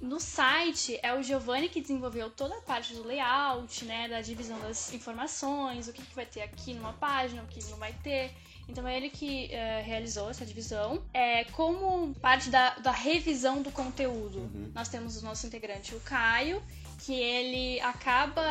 No 0.00 0.20
site 0.20 0.98
é 1.02 1.14
o 1.14 1.22
Giovanni 1.22 1.68
que 1.68 1.80
desenvolveu 1.80 2.30
toda 2.30 2.56
a 2.56 2.60
parte 2.60 2.94
do 2.94 3.02
layout, 3.02 3.84
né, 3.84 4.08
da 4.08 4.20
divisão 4.20 4.58
das 4.60 4.92
informações, 4.92 5.88
o 5.88 5.92
que, 5.92 6.02
que 6.02 6.14
vai 6.14 6.26
ter 6.26 6.42
aqui 6.42 6.74
numa 6.74 6.92
página, 6.92 7.42
o 7.42 7.46
que 7.46 7.62
não 7.70 7.78
vai 7.78 7.92
ter. 8.02 8.32
Então 8.68 8.86
é 8.86 8.96
ele 8.96 9.10
que 9.10 9.52
é, 9.52 9.80
realizou 9.80 10.28
essa 10.28 10.44
divisão. 10.44 11.02
É, 11.14 11.44
como 11.44 12.14
parte 12.16 12.50
da, 12.50 12.70
da 12.76 12.90
revisão 12.90 13.62
do 13.62 13.70
conteúdo, 13.70 14.38
uhum. 14.38 14.72
nós 14.74 14.88
temos 14.88 15.16
o 15.16 15.24
nosso 15.24 15.46
integrante, 15.46 15.94
o 15.94 16.00
Caio, 16.00 16.62
que 16.98 17.14
ele 17.14 17.80
acaba 17.80 18.42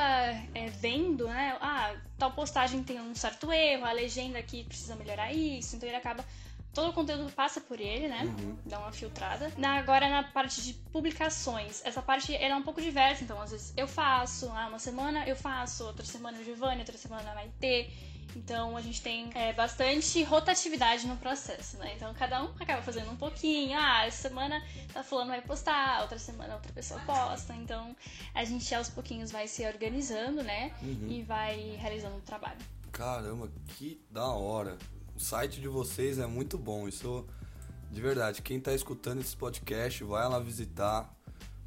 é, 0.53 0.69
vendo, 0.79 1.27
né? 1.27 1.57
Ah, 1.59 1.95
tal 2.17 2.31
postagem 2.31 2.83
tem 2.83 2.99
um 2.99 3.13
certo 3.13 3.51
erro, 3.51 3.85
a 3.85 3.91
legenda 3.91 4.39
aqui 4.39 4.63
precisa 4.63 4.95
melhorar 4.95 5.33
isso, 5.33 5.75
então 5.75 5.87
ele 5.87 5.97
acaba 5.97 6.23
todo 6.75 6.89
o 6.89 6.94
conteúdo 6.94 7.32
passa 7.32 7.62
por 7.62 7.79
ele, 7.79 8.08
né? 8.10 8.24
Uhum. 8.25 8.58
Dá 8.65 8.77
uma 8.77 8.91
filtrada. 8.91 9.51
Na, 9.58 9.77
agora, 9.77 10.10
na 10.10 10.24
parte 10.24 10.62
de 10.62 10.74
publicações, 10.74 11.82
essa 11.86 12.01
parte 12.01 12.36
ela 12.36 12.55
é 12.55 12.58
um 12.58 12.63
pouco 12.63 12.82
diversa. 12.82 13.24
Então, 13.24 13.41
às 13.41 13.51
vezes 13.51 13.74
eu 13.77 13.88
faço, 13.88 14.51
ah, 14.51 14.67
uma 14.67 14.77
semana 14.77 15.25
eu 15.25 15.36
faço, 15.36 15.86
outra 15.86 16.05
semana 16.05 16.38
o 16.38 16.44
Giovanni, 16.44 16.82
outra 16.82 16.98
semana 16.98 17.34
vai 17.34 17.50
ter. 17.60 17.91
Então 18.36 18.75
a 18.75 18.82
gente 18.82 19.01
tem 19.01 19.29
é, 19.34 19.53
bastante 19.53 20.22
rotatividade 20.24 21.08
no 21.08 21.15
processo, 21.15 21.77
né? 21.77 21.94
Então 21.96 22.13
cada 22.13 22.44
um 22.44 22.50
acaba 22.60 22.82
fazendo 22.82 23.10
um 23.10 23.15
pouquinho. 23.15 23.77
Ah, 23.79 24.05
essa 24.05 24.27
semana 24.27 24.62
tá 24.91 25.01
fulano 25.03 25.29
vai 25.29 25.41
postar, 25.41 26.01
outra 26.01 26.20
semana 26.20 26.55
outra 26.55 26.74
pessoa 26.74 27.00
posta. 27.05 27.55
Então 27.55 27.96
a 28.34 28.44
gente 28.44 28.75
aos 28.75 28.89
pouquinhos 28.89 29.32
vai 29.32 29.48
se 29.48 29.65
organizando, 29.65 30.44
né? 30.44 30.74
Uhum. 30.82 31.08
E 31.10 31.24
vai 31.24 31.77
realizando 31.79 32.17
o 32.17 32.22
trabalho. 32.22 32.60
Caramba, 32.91 33.50
que 33.77 34.01
da 34.12 34.27
hora 34.27 34.77
o 35.15 35.19
site 35.19 35.62
de 35.62 35.67
vocês 35.67 36.19
é 36.19 36.27
muito 36.27 36.57
bom. 36.57 36.88
Isso, 36.88 37.25
de 37.91 38.01
verdade, 38.01 38.41
quem 38.41 38.57
está 38.57 38.74
escutando 38.74 39.22
esse 39.22 39.36
podcast, 39.36 40.03
vai 40.03 40.27
lá 40.27 40.39
visitar. 40.39 41.13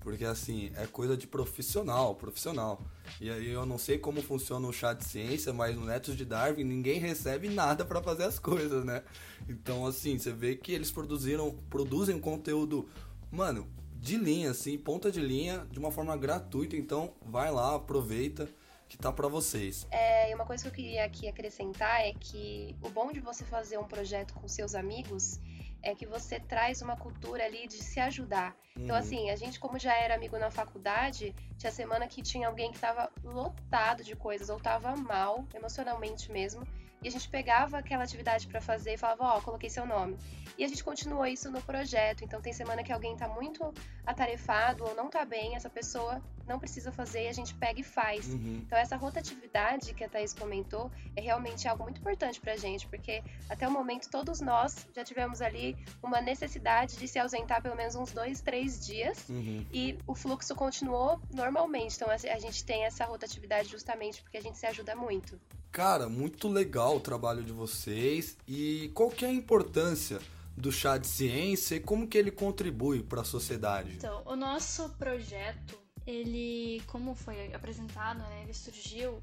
Porque 0.00 0.24
assim, 0.24 0.70
é 0.76 0.86
coisa 0.86 1.16
de 1.16 1.26
profissional, 1.26 2.14
profissional. 2.14 2.80
E 3.20 3.28
aí 3.28 3.50
eu 3.50 3.66
não 3.66 3.78
sei 3.78 3.98
como 3.98 4.22
funciona 4.22 4.66
o 4.66 4.72
chá 4.72 4.92
de 4.92 5.04
ciência, 5.04 5.52
mas 5.52 5.74
no 5.76 5.84
Netos 5.84 6.16
de 6.16 6.24
Darwin 6.24 6.64
ninguém 6.64 7.00
recebe 7.00 7.48
nada 7.48 7.84
para 7.84 8.02
fazer 8.02 8.24
as 8.24 8.38
coisas, 8.38 8.84
né? 8.84 9.02
Então 9.48 9.86
assim, 9.86 10.18
você 10.18 10.32
vê 10.32 10.54
que 10.54 10.72
eles 10.72 10.90
produziram, 10.90 11.50
produzem 11.68 12.18
conteúdo, 12.18 12.88
mano, 13.30 13.66
de 14.00 14.16
linha, 14.16 14.52
assim, 14.52 14.78
ponta 14.78 15.10
de 15.10 15.20
linha, 15.20 15.66
de 15.70 15.78
uma 15.78 15.90
forma 15.90 16.16
gratuita. 16.16 16.76
Então 16.76 17.12
vai 17.26 17.50
lá, 17.50 17.74
aproveita 17.74 18.48
que 18.88 18.96
tá 18.96 19.12
para 19.12 19.28
vocês. 19.28 19.86
É, 19.90 20.34
uma 20.34 20.46
coisa 20.46 20.62
que 20.62 20.68
eu 20.68 20.72
queria 20.72 21.04
aqui 21.04 21.28
acrescentar 21.28 22.00
é 22.00 22.12
que 22.12 22.74
o 22.82 22.88
bom 22.88 23.12
de 23.12 23.20
você 23.20 23.44
fazer 23.44 23.78
um 23.78 23.84
projeto 23.84 24.34
com 24.34 24.48
seus 24.48 24.74
amigos 24.74 25.38
é 25.82 25.94
que 25.94 26.06
você 26.06 26.40
traz 26.40 26.82
uma 26.82 26.96
cultura 26.96 27.44
ali 27.44 27.66
de 27.66 27.76
se 27.76 28.00
ajudar. 28.00 28.56
Então, 28.70 28.78
uhum. 28.78 28.84
Então, 28.84 28.96
assim, 28.96 29.30
a 29.30 29.36
gente, 29.36 29.60
como 29.60 29.78
já 29.78 29.94
era 29.94 30.14
amigo 30.14 30.38
na 30.38 30.50
faculdade, 30.50 31.34
tinha 31.56 31.70
semana 31.70 32.06
que 32.08 32.22
tinha 32.22 32.48
alguém 32.48 32.72
que 32.72 32.78
tava 32.78 33.10
lotado 33.22 34.02
de 34.02 34.16
coisas 34.16 34.48
ou 34.48 34.58
tava 34.58 34.96
mal, 34.96 35.46
emocionalmente 35.54 36.30
mesmo. 36.32 36.66
E 37.02 37.08
a 37.08 37.10
gente 37.10 37.28
pegava 37.28 37.78
aquela 37.78 38.04
atividade 38.04 38.46
para 38.46 38.60
fazer 38.60 38.94
e 38.94 38.98
falava, 38.98 39.24
ó, 39.24 39.38
oh, 39.38 39.42
coloquei 39.42 39.70
seu 39.70 39.86
nome. 39.86 40.16
E 40.56 40.64
a 40.64 40.68
gente 40.68 40.82
continuou 40.82 41.24
isso 41.26 41.50
no 41.50 41.62
projeto. 41.62 42.24
Então 42.24 42.40
tem 42.40 42.52
semana 42.52 42.82
que 42.82 42.92
alguém 42.92 43.16
tá 43.16 43.28
muito 43.28 43.72
atarefado 44.04 44.84
ou 44.84 44.94
não 44.94 45.08
tá 45.08 45.24
bem, 45.24 45.54
essa 45.54 45.70
pessoa 45.70 46.20
não 46.46 46.58
precisa 46.58 46.90
fazer 46.90 47.24
e 47.24 47.28
a 47.28 47.32
gente 47.32 47.54
pega 47.54 47.78
e 47.78 47.84
faz. 47.84 48.26
Uhum. 48.26 48.62
Então 48.66 48.76
essa 48.76 48.96
rotatividade 48.96 49.94
que 49.94 50.02
a 50.02 50.08
Thaís 50.08 50.32
comentou 50.32 50.90
é 51.14 51.20
realmente 51.20 51.68
algo 51.68 51.84
muito 51.84 52.00
importante 52.00 52.40
pra 52.40 52.56
gente, 52.56 52.88
porque 52.88 53.22
até 53.48 53.68
o 53.68 53.70
momento 53.70 54.10
todos 54.10 54.40
nós 54.40 54.88
já 54.94 55.04
tivemos 55.04 55.40
ali 55.40 55.76
uma 56.02 56.20
necessidade 56.20 56.96
de 56.96 57.06
se 57.06 57.18
ausentar 57.18 57.62
pelo 57.62 57.76
menos 57.76 57.94
uns 57.94 58.12
dois, 58.12 58.40
três 58.40 58.84
dias 58.84 59.28
uhum. 59.28 59.64
e 59.72 59.96
o 60.06 60.14
fluxo 60.14 60.54
continuou 60.56 61.20
normalmente. 61.32 61.94
Então 61.94 62.08
a 62.10 62.38
gente 62.38 62.64
tem 62.64 62.84
essa 62.84 63.04
rotatividade 63.04 63.68
justamente 63.68 64.22
porque 64.22 64.38
a 64.38 64.42
gente 64.42 64.58
se 64.58 64.66
ajuda 64.66 64.96
muito. 64.96 65.38
Cara, 65.78 66.08
muito 66.08 66.48
legal 66.48 66.96
o 66.96 67.00
trabalho 67.00 67.40
de 67.40 67.52
vocês. 67.52 68.36
E 68.48 68.90
qual 68.94 69.10
que 69.10 69.24
é 69.24 69.28
a 69.28 69.32
importância 69.32 70.18
do 70.56 70.72
chá 70.72 70.98
de 70.98 71.06
ciência 71.06 71.76
e 71.76 71.80
como 71.80 72.08
que 72.08 72.18
ele 72.18 72.32
contribui 72.32 73.00
para 73.00 73.20
a 73.20 73.24
sociedade? 73.24 73.92
Então, 73.92 74.20
o 74.26 74.34
nosso 74.34 74.88
projeto, 74.98 75.78
ele, 76.04 76.82
como 76.88 77.14
foi 77.14 77.54
apresentado, 77.54 78.18
né, 78.18 78.40
ele 78.42 78.52
surgiu 78.52 79.22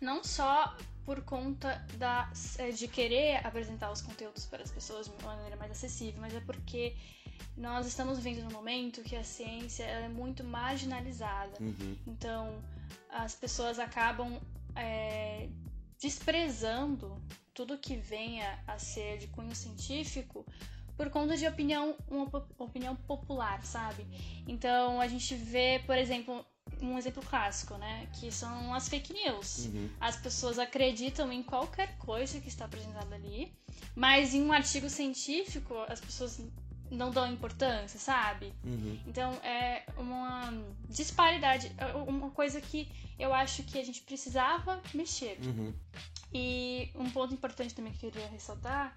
não 0.00 0.24
só 0.24 0.76
por 1.04 1.20
conta 1.20 1.86
da, 1.96 2.28
é, 2.58 2.72
de 2.72 2.88
querer 2.88 3.36
apresentar 3.46 3.92
os 3.92 4.02
conteúdos 4.02 4.44
para 4.44 4.64
as 4.64 4.72
pessoas 4.72 5.06
de 5.06 5.12
uma 5.22 5.36
maneira 5.36 5.54
mais 5.54 5.70
acessível, 5.70 6.20
mas 6.20 6.34
é 6.34 6.40
porque 6.40 6.96
nós 7.56 7.86
estamos 7.86 8.18
vivendo 8.18 8.42
num 8.42 8.50
momento 8.50 9.02
que 9.02 9.14
a 9.14 9.22
ciência 9.22 9.84
é 9.84 10.08
muito 10.08 10.42
marginalizada. 10.42 11.52
Uhum. 11.60 11.96
Então, 12.08 12.60
as 13.08 13.36
pessoas 13.36 13.78
acabam 13.78 14.40
é, 14.78 15.48
desprezando 15.98 17.20
tudo 17.52 17.76
que 17.76 17.96
venha 17.96 18.58
a 18.66 18.78
ser 18.78 19.18
de 19.18 19.26
cunho 19.26 19.54
científico 19.54 20.46
por 20.96 21.10
conta 21.10 21.36
de 21.36 21.46
opinião, 21.46 21.96
uma 22.08 22.28
opinião 22.58 22.96
popular, 22.96 23.64
sabe? 23.64 24.04
Então 24.48 25.00
a 25.00 25.06
gente 25.06 25.34
vê, 25.36 25.80
por 25.86 25.96
exemplo, 25.96 26.44
um 26.82 26.98
exemplo 26.98 27.22
clássico, 27.22 27.74
né? 27.76 28.08
Que 28.18 28.32
são 28.32 28.74
as 28.74 28.88
fake 28.88 29.12
news. 29.12 29.66
Uhum. 29.66 29.90
As 30.00 30.16
pessoas 30.16 30.58
acreditam 30.58 31.32
em 31.32 31.42
qualquer 31.42 31.96
coisa 31.98 32.40
que 32.40 32.48
está 32.48 32.64
apresentada 32.64 33.14
ali, 33.14 33.52
mas 33.94 34.34
em 34.34 34.42
um 34.42 34.52
artigo 34.52 34.90
científico 34.90 35.74
as 35.88 36.00
pessoas 36.00 36.40
não 36.90 37.10
dão 37.10 37.30
importância, 37.30 37.98
sabe? 37.98 38.52
Uhum. 38.64 38.98
Então 39.06 39.32
é 39.42 39.84
uma 39.96 40.52
disparidade, 40.88 41.72
é 41.76 41.86
uma 41.94 42.30
coisa 42.30 42.60
que 42.60 42.88
eu 43.18 43.34
acho 43.34 43.62
que 43.64 43.78
a 43.78 43.84
gente 43.84 44.02
precisava 44.02 44.80
mexer. 44.94 45.38
Uhum. 45.42 45.72
E 46.32 46.90
um 46.94 47.10
ponto 47.10 47.32
importante 47.32 47.74
também 47.74 47.92
que 47.92 48.06
eu 48.06 48.10
queria 48.10 48.28
ressaltar 48.28 48.94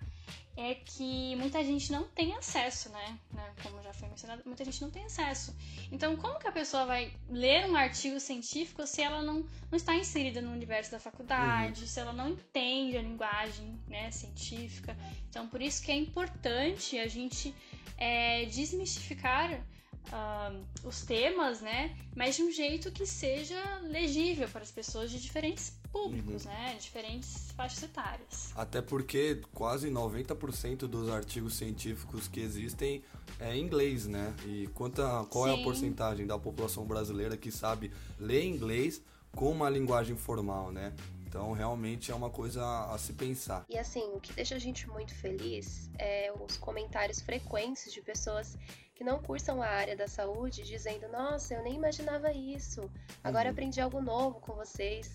é 0.57 0.75
que 0.75 1.35
muita 1.37 1.63
gente 1.63 1.91
não 1.91 2.03
tem 2.09 2.33
acesso, 2.35 2.89
né? 2.89 3.17
né? 3.31 3.53
Como 3.63 3.81
já 3.81 3.93
foi 3.93 4.09
mencionado, 4.09 4.43
muita 4.45 4.65
gente 4.65 4.81
não 4.81 4.91
tem 4.91 5.05
acesso. 5.05 5.55
Então, 5.91 6.15
como 6.17 6.37
que 6.39 6.47
a 6.47 6.51
pessoa 6.51 6.85
vai 6.85 7.13
ler 7.29 7.69
um 7.69 7.75
artigo 7.75 8.19
científico 8.19 8.85
se 8.85 9.01
ela 9.01 9.21
não, 9.21 9.45
não 9.69 9.77
está 9.77 9.95
inserida 9.95 10.41
no 10.41 10.51
universo 10.51 10.91
da 10.91 10.99
faculdade, 10.99 11.81
uhum. 11.81 11.87
se 11.87 11.99
ela 11.99 12.11
não 12.11 12.29
entende 12.29 12.97
a 12.97 13.01
linguagem 13.01 13.79
né, 13.87 14.11
científica? 14.11 14.95
Então, 15.29 15.47
por 15.47 15.61
isso 15.61 15.81
que 15.81 15.91
é 15.91 15.95
importante 15.95 16.99
a 16.99 17.07
gente 17.07 17.55
é, 17.97 18.45
desmistificar 18.45 19.53
uh, 19.53 20.65
os 20.83 21.01
temas, 21.05 21.61
né? 21.61 21.95
Mas 22.15 22.35
de 22.35 22.43
um 22.43 22.51
jeito 22.51 22.91
que 22.91 23.05
seja 23.05 23.79
legível 23.83 24.49
para 24.49 24.61
as 24.61 24.71
pessoas 24.71 25.09
de 25.11 25.21
diferentes 25.21 25.79
públicos, 25.91 26.45
uhum. 26.45 26.51
né? 26.51 26.77
Diferentes 26.79 27.51
faixas 27.51 27.83
etárias. 27.83 28.51
Até 28.55 28.81
porque 28.81 29.41
quase 29.53 29.89
90% 29.89 30.87
dos 30.87 31.09
artigos 31.09 31.55
científicos 31.55 32.27
que 32.27 32.39
existem 32.39 33.03
é 33.39 33.55
em 33.55 33.61
inglês, 33.61 34.07
né? 34.07 34.33
E 34.45 34.67
quanta, 34.73 35.25
qual 35.29 35.45
Sim. 35.45 35.51
é 35.51 35.61
a 35.61 35.63
porcentagem 35.63 36.25
da 36.25 36.39
população 36.39 36.85
brasileira 36.85 37.35
que 37.37 37.51
sabe 37.51 37.91
ler 38.19 38.45
inglês 38.45 39.01
com 39.35 39.51
uma 39.51 39.69
linguagem 39.69 40.15
formal, 40.15 40.71
né? 40.71 40.93
Então, 41.25 41.53
realmente 41.53 42.11
é 42.11 42.15
uma 42.15 42.29
coisa 42.29 42.61
a 42.93 42.97
se 42.97 43.13
pensar. 43.13 43.65
E 43.69 43.77
assim, 43.77 44.03
o 44.13 44.19
que 44.19 44.33
deixa 44.33 44.55
a 44.55 44.59
gente 44.59 44.89
muito 44.89 45.15
feliz 45.15 45.89
é 45.97 46.33
os 46.37 46.57
comentários 46.57 47.21
frequentes 47.21 47.91
de 47.93 48.01
pessoas 48.01 48.57
que 48.93 49.03
não 49.05 49.17
cursam 49.17 49.61
a 49.63 49.65
área 49.65 49.95
da 49.95 50.07
saúde 50.07 50.61
dizendo: 50.61 51.07
Nossa, 51.07 51.53
eu 51.53 51.63
nem 51.63 51.75
imaginava 51.75 52.33
isso. 52.33 52.87
Agora 53.23 53.45
uhum. 53.45 53.51
aprendi 53.51 53.79
algo 53.79 54.01
novo 54.01 54.41
com 54.41 54.53
vocês. 54.53 55.09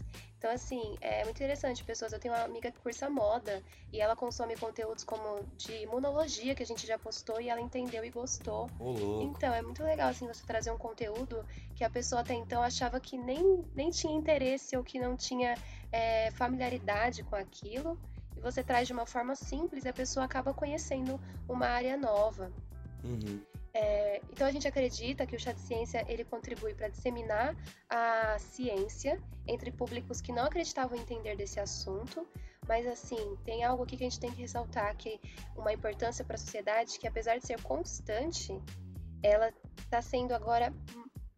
Então, 0.47 0.55
assim, 0.55 0.97
é 1.01 1.25
muito 1.25 1.39
interessante. 1.39 1.83
Pessoas, 1.83 2.13
eu 2.13 2.21
tenho 2.21 2.33
uma 2.33 2.45
amiga 2.45 2.71
que 2.71 2.79
cursa 2.79 3.11
moda 3.11 3.65
e 3.93 4.01
ela 4.01 4.15
consome 4.15 4.57
conteúdos 4.57 5.03
como 5.03 5.45
de 5.57 5.83
imunologia, 5.83 6.55
que 6.55 6.63
a 6.63 6.67
gente 6.67 6.87
já 6.87 6.97
postou, 6.97 7.41
e 7.41 7.49
ela 7.49 7.61
entendeu 7.61 8.05
e 8.05 8.11
gostou. 8.11 8.71
Oh, 8.79 9.23
então, 9.23 9.53
é 9.53 9.61
muito 9.61 9.83
legal, 9.83 10.09
assim, 10.09 10.25
você 10.29 10.47
trazer 10.47 10.71
um 10.71 10.79
conteúdo 10.79 11.45
que 11.75 11.83
a 11.83 11.91
pessoa 11.91 12.21
até 12.21 12.33
então 12.35 12.63
achava 12.63 13.01
que 13.01 13.19
nem, 13.19 13.65
nem 13.75 13.91
tinha 13.91 14.17
interesse 14.17 14.77
ou 14.77 14.85
que 14.85 15.01
não 15.01 15.17
tinha 15.17 15.59
é, 15.91 16.31
familiaridade 16.31 17.25
com 17.25 17.35
aquilo. 17.35 17.99
E 18.37 18.41
você 18.41 18.63
traz 18.63 18.87
de 18.87 18.93
uma 18.93 19.05
forma 19.05 19.35
simples 19.35 19.85
e 19.85 19.89
a 19.89 19.93
pessoa 19.93 20.25
acaba 20.27 20.55
conhecendo 20.55 21.19
uma 21.49 21.67
área 21.67 21.97
nova. 21.97 22.53
Uhum. 23.03 23.41
É, 23.79 24.23
então 24.33 24.47
a 24.47 24.51
gente 24.51 24.67
acredita 24.67 25.27
que 25.27 25.37
o 25.37 25.39
chá 25.39 25.53
de 25.53 25.61
ciência 25.61 26.03
ele 26.09 26.25
contribui 26.25 26.73
para 26.73 26.89
disseminar 26.89 27.55
a 27.91 28.39
ciência 28.39 29.21
entre 29.47 29.71
públicos 29.71 30.23
que 30.23 30.33
não 30.33 30.45
acreditavam 30.45 30.97
entender 30.97 31.37
desse 31.37 31.61
assunto, 31.61 32.27
mas 32.67 32.87
assim 32.87 33.37
tem 33.45 33.65
algo 33.65 33.83
aqui 33.83 33.99
que 33.99 34.05
a 34.05 34.09
gente 34.09 34.19
tem 34.19 34.33
que 34.33 34.41
ressaltar 34.41 34.97
que 34.97 35.21
uma 35.55 35.75
importância 35.75 36.25
para 36.25 36.37
a 36.37 36.39
sociedade 36.39 36.99
que 36.99 37.07
apesar 37.07 37.37
de 37.37 37.47
ser 37.47 37.61
constante, 37.63 38.59
ela 39.23 39.53
está 39.79 40.01
sendo 40.01 40.33
agora 40.33 40.73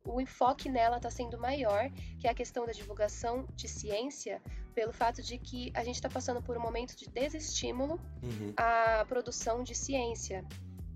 o 0.04 0.20
enfoque 0.20 0.68
nela 0.70 0.98
está 0.98 1.10
sendo 1.10 1.38
maior, 1.38 1.90
que 2.20 2.28
é 2.28 2.30
a 2.30 2.34
questão 2.34 2.64
da 2.64 2.72
divulgação 2.72 3.46
de 3.54 3.68
ciência, 3.68 4.40
pelo 4.74 4.92
fato 4.92 5.22
de 5.22 5.38
que 5.38 5.70
a 5.74 5.82
gente 5.82 5.96
está 5.96 6.08
passando 6.08 6.40
por 6.40 6.56
um 6.56 6.60
momento 6.60 6.96
de 6.96 7.10
desestímulo 7.10 8.00
uhum. 8.22 8.54
à 8.56 9.04
produção 9.06 9.62
de 9.62 9.74
ciência. 9.74 10.46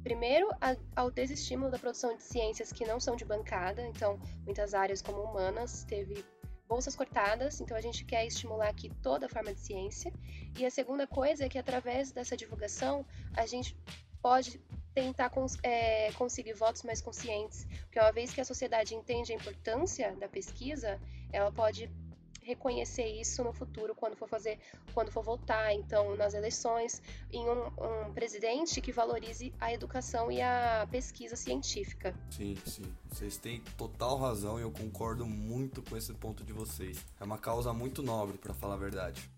Primeiro, 0.03 0.49
ao 0.97 1.11
desestímulo 1.11 1.71
da 1.71 1.79
produção 1.79 2.17
de 2.17 2.23
ciências 2.23 2.73
que 2.73 2.85
não 2.85 2.99
são 2.99 3.15
de 3.15 3.25
bancada, 3.25 3.87
então 3.87 4.19
muitas 4.45 4.75
áreas 4.75 5.01
como 5.01 5.23
humanas 5.23 5.85
teve 5.85 6.25
bolsas 6.69 6.97
cortadas, 6.97 7.61
então 7.61 7.77
a 7.77 7.81
gente 7.81 8.05
quer 8.05 8.27
estimular 8.27 8.69
aqui 8.69 8.91
toda 9.03 9.29
forma 9.29 9.53
de 9.53 9.61
ciência. 9.61 10.13
E 10.59 10.67
a 10.67 10.71
segunda 10.71 11.07
coisa 11.07 11.45
é 11.45 11.49
que 11.49 11.59
através 11.59 12.11
dessa 12.11 12.37
divulgação 12.37 13.07
a 13.37 13.47
gente 13.47 13.77
pode 14.21 14.61
tentar 14.95 15.31
cons 15.31 15.59
é, 15.63 16.11
conseguir 16.13 16.55
votos 16.55 16.83
mais 16.83 17.01
conscientes, 17.01 17.67
porque 17.83 17.99
uma 17.99 18.13
vez 18.13 18.33
que 18.33 18.41
a 18.41 18.45
sociedade 18.45 18.95
entende 18.95 19.33
a 19.33 19.37
importância 19.37 20.17
da 20.17 20.29
pesquisa, 20.29 21.01
ela 21.33 21.53
pode 21.53 21.91
reconhecer 22.45 23.07
isso 23.07 23.43
no 23.43 23.53
futuro 23.53 23.95
quando 23.95 24.17
for 24.17 24.29
fazer, 24.29 24.59
quando 24.95 25.11
for 25.11 25.23
votar, 25.23 25.73
então 25.73 26.17
nas 26.17 26.35
eleições, 26.35 27.03
em 27.33 27.45
um, 27.49 27.67
um, 27.67 28.13
presidente 28.13 28.81
que 28.81 28.93
valorize 28.93 29.53
a 29.61 29.73
educação 29.73 30.31
e 30.31 30.41
a 30.41 30.87
pesquisa 30.91 31.37
científica. 31.37 32.15
Sim, 32.31 32.57
sim. 32.67 32.85
Vocês 33.11 33.37
têm 33.37 33.63
total 33.77 34.19
razão 34.19 34.59
e 34.59 34.63
eu 34.63 34.71
concordo 34.71 35.27
muito 35.27 35.83
com 35.83 35.97
esse 35.97 36.13
ponto 36.15 36.45
de 36.45 36.53
vocês. 36.53 36.99
É 37.21 37.25
uma 37.25 37.39
causa 37.39 37.73
muito 37.73 38.03
nobre, 38.03 38.39
para 38.39 38.53
falar 38.55 38.75
a 38.75 38.79
verdade. 38.79 39.31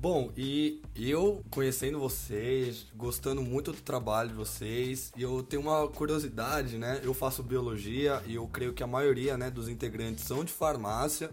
Bom, 0.00 0.30
e 0.36 0.80
eu 0.94 1.44
conhecendo 1.50 1.98
vocês, 1.98 2.86
gostando 2.94 3.42
muito 3.42 3.72
do 3.72 3.80
trabalho 3.80 4.28
de 4.28 4.34
vocês, 4.36 5.10
e 5.16 5.22
eu 5.22 5.42
tenho 5.42 5.62
uma 5.62 5.88
curiosidade, 5.88 6.78
né? 6.78 7.00
Eu 7.02 7.12
faço 7.12 7.42
biologia 7.42 8.22
e 8.24 8.36
eu 8.36 8.46
creio 8.46 8.72
que 8.72 8.80
a 8.80 8.86
maioria, 8.86 9.36
né, 9.36 9.50
dos 9.50 9.68
integrantes 9.68 10.22
são 10.22 10.44
de 10.44 10.52
farmácia. 10.52 11.32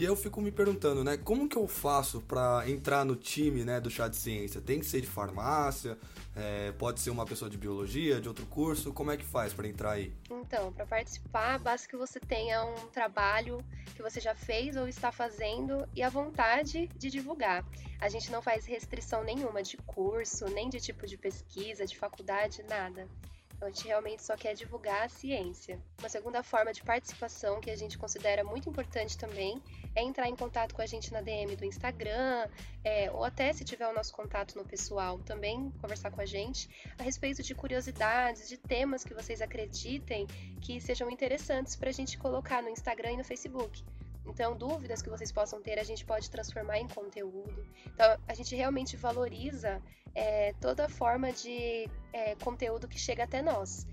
E 0.00 0.04
eu 0.04 0.16
fico 0.16 0.40
me 0.40 0.50
perguntando, 0.50 1.04
né, 1.04 1.18
como 1.18 1.46
que 1.46 1.58
eu 1.58 1.68
faço 1.68 2.22
para 2.22 2.64
entrar 2.66 3.04
no 3.04 3.14
time, 3.14 3.66
né, 3.66 3.78
do 3.78 3.90
chá 3.90 4.08
de 4.08 4.16
ciência? 4.16 4.58
Tem 4.58 4.80
que 4.80 4.86
ser 4.86 5.02
de 5.02 5.06
farmácia? 5.06 5.98
É, 6.34 6.72
pode 6.72 7.00
ser 7.00 7.10
uma 7.10 7.26
pessoa 7.26 7.50
de 7.50 7.58
biologia, 7.58 8.18
de 8.18 8.26
outro 8.26 8.46
curso? 8.46 8.94
Como 8.94 9.10
é 9.10 9.18
que 9.18 9.26
faz 9.26 9.52
para 9.52 9.68
entrar 9.68 9.90
aí? 9.90 10.10
Então, 10.30 10.72
para 10.72 10.86
participar, 10.86 11.58
basta 11.58 11.86
que 11.86 11.98
você 11.98 12.18
tenha 12.18 12.64
um 12.64 12.86
trabalho 12.86 13.62
que 13.94 14.00
você 14.00 14.20
já 14.20 14.34
fez 14.34 14.74
ou 14.74 14.88
está 14.88 15.12
fazendo 15.12 15.86
e 15.94 16.02
a 16.02 16.08
vontade 16.08 16.88
de 16.96 17.10
divulgar. 17.10 17.62
A 18.00 18.08
gente 18.08 18.32
não 18.32 18.40
faz 18.40 18.64
restrição 18.64 19.22
nenhuma 19.22 19.62
de 19.62 19.76
curso, 19.84 20.46
nem 20.46 20.70
de 20.70 20.80
tipo 20.80 21.06
de 21.06 21.18
pesquisa, 21.18 21.84
de 21.84 21.98
faculdade, 21.98 22.62
nada. 22.62 23.06
A 23.60 23.66
gente 23.66 23.86
realmente 23.86 24.22
só 24.22 24.36
quer 24.36 24.54
divulgar 24.54 25.02
a 25.02 25.08
ciência. 25.08 25.78
Uma 25.98 26.08
segunda 26.08 26.42
forma 26.42 26.72
de 26.72 26.82
participação 26.82 27.60
que 27.60 27.70
a 27.70 27.76
gente 27.76 27.98
considera 27.98 28.42
muito 28.42 28.68
importante 28.70 29.18
também 29.18 29.62
é 29.94 30.02
entrar 30.02 30.28
em 30.28 30.34
contato 30.34 30.74
com 30.74 30.80
a 30.80 30.86
gente 30.86 31.12
na 31.12 31.20
DM 31.20 31.54
do 31.56 31.64
Instagram, 31.64 32.48
é, 32.82 33.10
ou 33.10 33.22
até 33.22 33.52
se 33.52 33.62
tiver 33.62 33.86
o 33.86 33.92
nosso 33.92 34.14
contato 34.14 34.56
no 34.56 34.64
pessoal, 34.64 35.18
também 35.18 35.70
conversar 35.80 36.10
com 36.10 36.20
a 36.20 36.26
gente 36.26 36.70
a 36.98 37.02
respeito 37.02 37.42
de 37.42 37.54
curiosidades, 37.54 38.48
de 38.48 38.56
temas 38.56 39.04
que 39.04 39.12
vocês 39.12 39.42
acreditem 39.42 40.26
que 40.62 40.80
sejam 40.80 41.10
interessantes 41.10 41.76
para 41.76 41.90
a 41.90 41.92
gente 41.92 42.16
colocar 42.16 42.62
no 42.62 42.68
Instagram 42.70 43.12
e 43.12 43.16
no 43.18 43.24
Facebook. 43.24 43.84
Então, 44.30 44.56
dúvidas 44.56 45.02
que 45.02 45.10
vocês 45.10 45.32
possam 45.32 45.60
ter, 45.60 45.78
a 45.78 45.82
gente 45.82 46.04
pode 46.04 46.30
transformar 46.30 46.78
em 46.78 46.88
conteúdo. 46.88 47.66
Então, 47.86 48.16
a 48.26 48.34
gente 48.34 48.54
realmente 48.54 48.96
valoriza 48.96 49.82
é, 50.14 50.52
toda 50.60 50.88
forma 50.88 51.32
de 51.32 51.88
é, 52.12 52.34
conteúdo 52.36 52.88
que 52.88 52.98
chega 52.98 53.24
até 53.24 53.42
nós. 53.42 53.86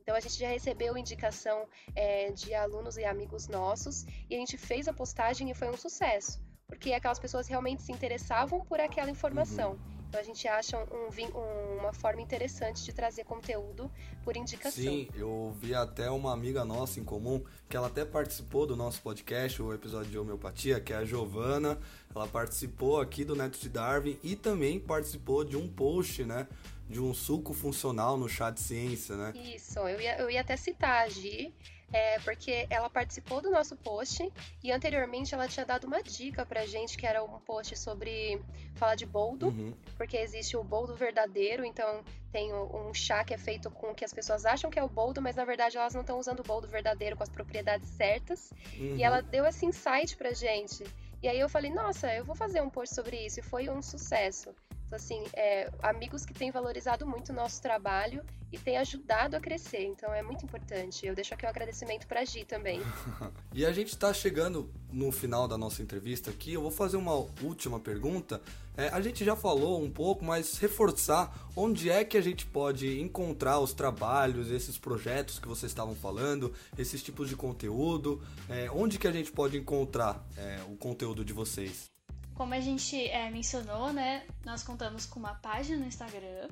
Então, 0.00 0.16
a 0.16 0.20
gente 0.20 0.38
já 0.38 0.48
recebeu 0.48 0.96
indicação 0.96 1.66
é, 1.94 2.32
de 2.32 2.54
alunos 2.54 2.96
e 2.96 3.04
amigos 3.04 3.46
nossos 3.48 4.04
e 4.28 4.34
a 4.34 4.38
gente 4.38 4.56
fez 4.58 4.88
a 4.88 4.92
postagem 4.92 5.50
e 5.50 5.54
foi 5.54 5.68
um 5.68 5.76
sucesso, 5.76 6.42
porque 6.66 6.92
aquelas 6.92 7.20
pessoas 7.20 7.46
realmente 7.46 7.82
se 7.82 7.92
interessavam 7.92 8.64
por 8.64 8.80
aquela 8.80 9.10
informação. 9.10 9.72
Uhum. 9.72 10.01
Então 10.12 10.20
a 10.20 10.24
gente 10.24 10.46
acha 10.46 10.76
um, 10.76 11.78
uma 11.78 11.90
forma 11.94 12.20
interessante 12.20 12.84
de 12.84 12.92
trazer 12.92 13.24
conteúdo 13.24 13.90
por 14.22 14.36
indicação. 14.36 14.84
Sim, 14.84 15.08
eu 15.14 15.56
vi 15.58 15.74
até 15.74 16.10
uma 16.10 16.34
amiga 16.34 16.66
nossa 16.66 17.00
em 17.00 17.04
comum 17.04 17.42
que 17.66 17.74
ela 17.74 17.86
até 17.86 18.04
participou 18.04 18.66
do 18.66 18.76
nosso 18.76 19.00
podcast, 19.00 19.62
o 19.62 19.72
episódio 19.72 20.10
de 20.10 20.18
homeopatia, 20.18 20.78
que 20.80 20.92
é 20.92 20.96
a 20.96 21.04
Giovana. 21.06 21.78
Ela 22.14 22.28
participou 22.28 23.00
aqui 23.00 23.24
do 23.24 23.34
Neto 23.34 23.58
de 23.58 23.70
Darwin 23.70 24.18
e 24.22 24.36
também 24.36 24.78
participou 24.78 25.44
de 25.44 25.56
um 25.56 25.66
post, 25.66 26.24
né? 26.24 26.46
De 26.90 27.00
um 27.00 27.14
suco 27.14 27.54
funcional 27.54 28.18
no 28.18 28.28
chat 28.28 28.60
ciência, 28.60 29.16
né? 29.16 29.32
Isso, 29.34 29.78
eu 29.78 29.98
ia, 29.98 30.18
eu 30.18 30.28
ia 30.28 30.42
até 30.42 30.58
citar 30.58 31.06
a 31.06 31.08
Gi 31.08 31.54
é, 31.92 32.18
porque 32.20 32.66
ela 32.70 32.88
participou 32.88 33.40
do 33.40 33.50
nosso 33.50 33.76
post 33.76 34.32
e 34.62 34.72
anteriormente 34.72 35.34
ela 35.34 35.46
tinha 35.46 35.66
dado 35.66 35.86
uma 35.86 36.02
dica 36.02 36.46
pra 36.46 36.66
gente 36.66 36.96
que 36.96 37.06
era 37.06 37.22
um 37.22 37.38
post 37.40 37.76
sobre 37.78 38.40
falar 38.76 38.94
de 38.94 39.04
boldo, 39.04 39.48
uhum. 39.48 39.74
porque 39.96 40.16
existe 40.16 40.56
o 40.56 40.64
boldo 40.64 40.96
verdadeiro, 40.96 41.64
então 41.64 42.02
tem 42.32 42.52
um 42.52 42.94
chá 42.94 43.22
que 43.22 43.34
é 43.34 43.38
feito 43.38 43.70
com 43.70 43.90
o 43.90 43.94
que 43.94 44.04
as 44.04 44.12
pessoas 44.12 44.46
acham 44.46 44.70
que 44.70 44.78
é 44.78 44.82
o 44.82 44.88
boldo, 44.88 45.20
mas 45.20 45.36
na 45.36 45.44
verdade 45.44 45.76
elas 45.76 45.92
não 45.92 46.00
estão 46.00 46.18
usando 46.18 46.40
o 46.40 46.42
boldo 46.42 46.66
verdadeiro 46.66 47.14
com 47.14 47.22
as 47.22 47.28
propriedades 47.28 47.88
certas. 47.90 48.50
Uhum. 48.78 48.96
E 48.96 49.02
ela 49.02 49.20
deu 49.20 49.44
esse 49.44 49.66
insight 49.66 50.16
pra 50.16 50.32
gente. 50.32 50.82
E 51.22 51.28
aí 51.28 51.38
eu 51.38 51.48
falei, 51.48 51.70
nossa, 51.70 52.12
eu 52.14 52.24
vou 52.24 52.34
fazer 52.34 52.62
um 52.62 52.70
post 52.70 52.94
sobre 52.94 53.16
isso. 53.24 53.38
E 53.38 53.42
foi 53.42 53.68
um 53.68 53.82
sucesso. 53.82 54.54
Então, 54.92 55.02
assim, 55.02 55.24
é, 55.32 55.70
amigos 55.82 56.26
que 56.26 56.34
têm 56.34 56.50
valorizado 56.50 57.06
muito 57.06 57.30
o 57.30 57.32
nosso 57.34 57.62
trabalho 57.62 58.22
e 58.52 58.58
têm 58.58 58.76
ajudado 58.76 59.34
a 59.34 59.40
crescer. 59.40 59.86
Então, 59.86 60.12
é 60.12 60.22
muito 60.22 60.44
importante. 60.44 61.06
Eu 61.06 61.14
deixo 61.14 61.32
aqui 61.32 61.46
o 61.46 61.46
um 61.46 61.50
agradecimento 61.50 62.06
para 62.06 62.20
a 62.20 62.24
Gi 62.26 62.44
também. 62.44 62.78
e 63.54 63.64
a 63.64 63.72
gente 63.72 63.88
está 63.88 64.12
chegando 64.12 64.70
no 64.92 65.10
final 65.10 65.48
da 65.48 65.56
nossa 65.56 65.80
entrevista 65.80 66.30
aqui. 66.30 66.52
Eu 66.52 66.60
vou 66.60 66.70
fazer 66.70 66.98
uma 66.98 67.14
última 67.42 67.80
pergunta. 67.80 68.42
É, 68.76 68.88
a 68.88 69.00
gente 69.00 69.24
já 69.24 69.34
falou 69.34 69.82
um 69.82 69.90
pouco, 69.90 70.26
mas 70.26 70.58
reforçar 70.58 71.34
onde 71.56 71.88
é 71.88 72.04
que 72.04 72.18
a 72.18 72.22
gente 72.22 72.44
pode 72.44 73.00
encontrar 73.00 73.60
os 73.60 73.72
trabalhos, 73.72 74.50
esses 74.50 74.76
projetos 74.76 75.38
que 75.38 75.48
vocês 75.48 75.72
estavam 75.72 75.94
falando, 75.94 76.52
esses 76.76 77.02
tipos 77.02 77.30
de 77.30 77.36
conteúdo. 77.36 78.20
É, 78.46 78.70
onde 78.70 78.98
que 78.98 79.08
a 79.08 79.12
gente 79.12 79.32
pode 79.32 79.56
encontrar 79.56 80.22
é, 80.36 80.60
o 80.68 80.76
conteúdo 80.76 81.24
de 81.24 81.32
vocês? 81.32 81.91
Como 82.34 82.54
a 82.54 82.60
gente 82.60 83.08
é, 83.08 83.30
mencionou, 83.30 83.92
né, 83.92 84.26
nós 84.44 84.62
contamos 84.62 85.06
com 85.06 85.18
uma 85.18 85.34
página 85.34 85.78
no 85.78 85.86
Instagram, 85.86 86.48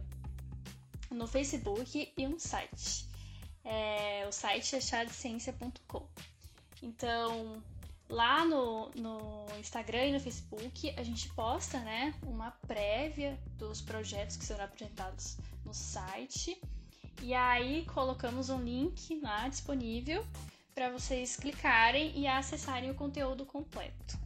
no 1.10 1.26
Facebook 1.26 2.12
e 2.16 2.26
um 2.26 2.38
site. 2.38 3.08
É, 3.64 4.26
o 4.28 4.32
site 4.32 4.76
é 4.76 4.80
chadeciencia.com. 4.80 6.06
Então, 6.82 7.62
lá 8.08 8.44
no, 8.44 8.90
no 8.90 9.46
Instagram 9.58 10.06
e 10.06 10.12
no 10.12 10.20
Facebook, 10.20 10.94
a 10.96 11.02
gente 11.02 11.28
posta 11.30 11.78
né, 11.80 12.14
uma 12.22 12.50
prévia 12.66 13.38
dos 13.56 13.80
projetos 13.80 14.36
que 14.36 14.44
serão 14.44 14.64
apresentados 14.64 15.36
no 15.64 15.72
site. 15.72 16.60
E 17.22 17.34
aí 17.34 17.84
colocamos 17.86 18.48
um 18.48 18.62
link 18.62 19.20
lá 19.20 19.48
disponível 19.48 20.26
para 20.74 20.90
vocês 20.90 21.36
clicarem 21.36 22.18
e 22.18 22.26
acessarem 22.26 22.90
o 22.90 22.94
conteúdo 22.94 23.44
completo. 23.44 24.18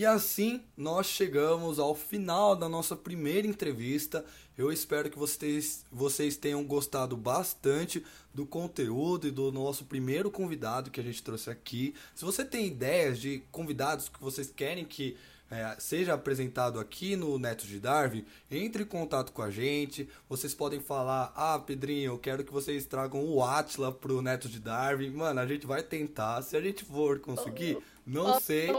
E 0.00 0.06
assim 0.06 0.62
nós 0.74 1.04
chegamos 1.04 1.78
ao 1.78 1.94
final 1.94 2.56
da 2.56 2.70
nossa 2.70 2.96
primeira 2.96 3.46
entrevista. 3.46 4.24
Eu 4.56 4.72
espero 4.72 5.10
que 5.10 5.18
vocês, 5.18 5.84
vocês 5.92 6.38
tenham 6.38 6.64
gostado 6.64 7.18
bastante 7.18 8.02
do 8.32 8.46
conteúdo 8.46 9.28
e 9.28 9.30
do 9.30 9.52
nosso 9.52 9.84
primeiro 9.84 10.30
convidado 10.30 10.90
que 10.90 11.00
a 11.00 11.02
gente 11.02 11.22
trouxe 11.22 11.50
aqui. 11.50 11.94
Se 12.14 12.24
você 12.24 12.46
tem 12.46 12.66
ideias 12.66 13.20
de 13.20 13.42
convidados 13.52 14.08
que 14.08 14.18
vocês 14.18 14.50
querem 14.50 14.86
que 14.86 15.18
é, 15.50 15.76
seja 15.78 16.14
apresentado 16.14 16.80
aqui 16.80 17.14
no 17.14 17.38
Neto 17.38 17.66
de 17.66 17.78
Darwin, 17.78 18.24
entre 18.50 18.84
em 18.84 18.86
contato 18.86 19.32
com 19.32 19.42
a 19.42 19.50
gente. 19.50 20.08
Vocês 20.30 20.54
podem 20.54 20.80
falar: 20.80 21.30
Ah, 21.36 21.58
Pedrinho, 21.58 22.12
eu 22.12 22.18
quero 22.18 22.42
que 22.42 22.52
vocês 22.52 22.86
tragam 22.86 23.22
o 23.22 23.44
Atila 23.44 23.92
pro 23.92 24.22
Neto 24.22 24.48
de 24.48 24.60
Darwin. 24.60 25.10
Mano, 25.10 25.40
a 25.40 25.46
gente 25.46 25.66
vai 25.66 25.82
tentar. 25.82 26.40
Se 26.40 26.56
a 26.56 26.60
gente 26.62 26.86
for 26.86 27.18
conseguir, 27.18 27.76
não 28.06 28.40
sei. 28.40 28.70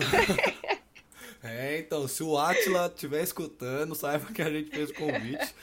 é, 1.42 1.78
então, 1.78 2.06
se 2.08 2.22
o 2.22 2.36
Atila 2.38 2.86
estiver 2.86 3.22
escutando, 3.22 3.94
saiba 3.94 4.32
que 4.32 4.42
a 4.42 4.50
gente 4.50 4.70
fez 4.70 4.90
o 4.90 4.94
convite. 4.94 5.54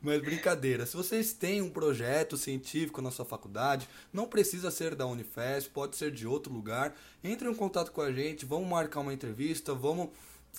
Mas 0.00 0.20
brincadeira, 0.20 0.84
se 0.84 0.94
vocês 0.94 1.32
têm 1.32 1.62
um 1.62 1.70
projeto 1.70 2.36
científico 2.36 3.00
na 3.00 3.10
sua 3.10 3.24
faculdade, 3.24 3.88
não 4.12 4.26
precisa 4.26 4.70
ser 4.70 4.94
da 4.94 5.06
Unifesp, 5.06 5.70
pode 5.70 5.96
ser 5.96 6.10
de 6.10 6.26
outro 6.26 6.52
lugar, 6.52 6.94
entre 7.22 7.48
em 7.48 7.54
contato 7.54 7.90
com 7.90 8.02
a 8.02 8.12
gente, 8.12 8.44
vamos 8.44 8.68
marcar 8.68 9.00
uma 9.00 9.14
entrevista, 9.14 9.72
vamos 9.72 10.10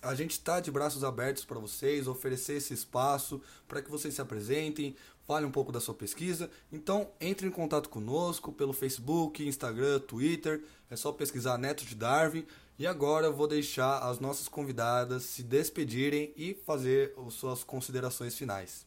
a 0.01 0.13
gente 0.13 0.31
está 0.31 0.59
de 0.59 0.71
braços 0.71 1.03
abertos 1.03 1.45
para 1.45 1.59
vocês, 1.59 2.07
oferecer 2.07 2.57
esse 2.57 2.73
espaço 2.73 3.41
para 3.67 3.81
que 3.81 3.89
vocês 3.89 4.13
se 4.13 4.21
apresentem, 4.21 4.95
falem 5.25 5.47
um 5.47 5.51
pouco 5.51 5.71
da 5.71 5.79
sua 5.79 5.93
pesquisa. 5.93 6.49
Então, 6.71 7.09
entre 7.19 7.47
em 7.47 7.51
contato 7.51 7.89
conosco 7.89 8.51
pelo 8.51 8.73
Facebook, 8.73 9.45
Instagram, 9.45 9.99
Twitter. 9.99 10.63
É 10.89 10.95
só 10.95 11.11
pesquisar 11.11 11.57
Neto 11.57 11.85
de 11.85 11.95
Darwin. 11.95 12.45
E 12.77 12.85
agora 12.85 13.27
eu 13.27 13.33
vou 13.33 13.47
deixar 13.47 13.99
as 13.99 14.19
nossas 14.19 14.49
convidadas 14.49 15.23
se 15.23 15.41
despedirem 15.41 16.33
e 16.35 16.53
fazer 16.53 17.13
as 17.17 17.33
suas 17.33 17.63
considerações 17.63 18.37
finais. 18.37 18.85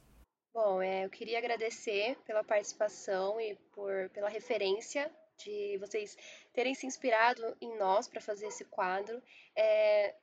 Bom, 0.52 0.82
é, 0.82 1.06
eu 1.06 1.10
queria 1.10 1.38
agradecer 1.38 2.18
pela 2.26 2.44
participação 2.44 3.40
e 3.40 3.54
por, 3.72 4.10
pela 4.10 4.28
referência 4.28 5.10
de 5.38 5.78
vocês 5.78 6.16
terem 6.52 6.74
se 6.74 6.86
inspirado 6.86 7.56
em 7.60 7.78
nós 7.78 8.08
para 8.08 8.20
fazer 8.20 8.48
esse 8.48 8.64
quadro. 8.66 9.22
É, 9.56 10.14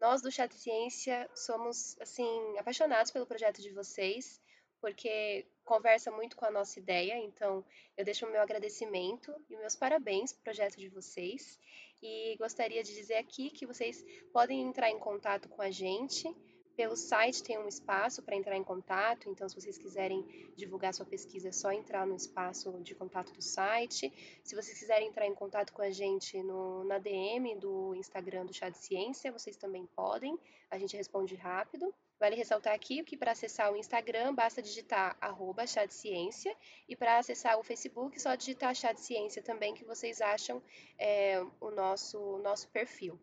nós 0.00 0.22
do 0.22 0.30
Chat 0.30 0.54
Ciência 0.54 1.28
somos 1.34 1.96
assim 2.00 2.58
apaixonados 2.58 3.10
pelo 3.10 3.26
projeto 3.26 3.60
de 3.60 3.70
vocês, 3.72 4.39
porque 4.80 5.46
conversa 5.64 6.10
muito 6.10 6.36
com 6.36 6.44
a 6.44 6.50
nossa 6.50 6.78
ideia. 6.78 7.16
Então, 7.18 7.64
eu 7.96 8.04
deixo 8.04 8.26
o 8.26 8.30
meu 8.30 8.40
agradecimento 8.40 9.34
e 9.48 9.56
meus 9.56 9.76
parabéns 9.76 10.32
pro 10.32 10.42
projeto 10.42 10.76
de 10.76 10.88
vocês. 10.88 11.58
E 12.02 12.36
gostaria 12.38 12.82
de 12.82 12.94
dizer 12.94 13.16
aqui 13.16 13.50
que 13.50 13.66
vocês 13.66 14.04
podem 14.32 14.62
entrar 14.62 14.90
em 14.90 14.98
contato 14.98 15.48
com 15.48 15.60
a 15.60 15.70
gente. 15.70 16.34
Pelo 16.76 16.96
site 16.96 17.42
tem 17.42 17.58
um 17.58 17.68
espaço 17.68 18.22
para 18.22 18.34
entrar 18.34 18.56
em 18.56 18.64
contato, 18.64 19.28
então 19.28 19.46
se 19.46 19.54
vocês 19.54 19.76
quiserem 19.76 20.24
divulgar 20.56 20.94
sua 20.94 21.04
pesquisa 21.04 21.48
é 21.48 21.52
só 21.52 21.70
entrar 21.70 22.06
no 22.06 22.16
espaço 22.16 22.72
de 22.80 22.94
contato 22.94 23.34
do 23.34 23.42
site. 23.42 24.10
Se 24.42 24.54
vocês 24.54 24.78
quiserem 24.78 25.08
entrar 25.08 25.26
em 25.26 25.34
contato 25.34 25.74
com 25.74 25.82
a 25.82 25.90
gente 25.90 26.42
no, 26.42 26.82
na 26.84 26.96
DM 26.98 27.54
do 27.56 27.94
Instagram 27.94 28.46
do 28.46 28.54
Chá 28.54 28.70
de 28.70 28.78
Ciência, 28.78 29.30
vocês 29.30 29.56
também 29.56 29.84
podem, 29.94 30.38
a 30.70 30.78
gente 30.78 30.96
responde 30.96 31.34
rápido. 31.34 31.94
Vale 32.20 32.36
ressaltar 32.36 32.74
aqui 32.74 33.02
que 33.02 33.16
para 33.16 33.32
acessar 33.32 33.72
o 33.72 33.76
Instagram 33.78 34.34
basta 34.34 34.60
digitar 34.60 35.16
arroba 35.22 35.66
chá 35.66 35.86
de 35.86 35.94
ciência 35.94 36.54
e 36.86 36.94
para 36.94 37.16
acessar 37.16 37.58
o 37.58 37.62
Facebook 37.62 38.20
só 38.20 38.34
digitar 38.34 38.74
chá 38.74 38.92
de 38.92 39.00
ciência 39.00 39.42
também 39.42 39.74
que 39.74 39.86
vocês 39.86 40.20
acham 40.20 40.62
é, 40.98 41.40
o 41.58 41.70
nosso, 41.70 42.36
nosso 42.38 42.68
perfil. 42.68 43.18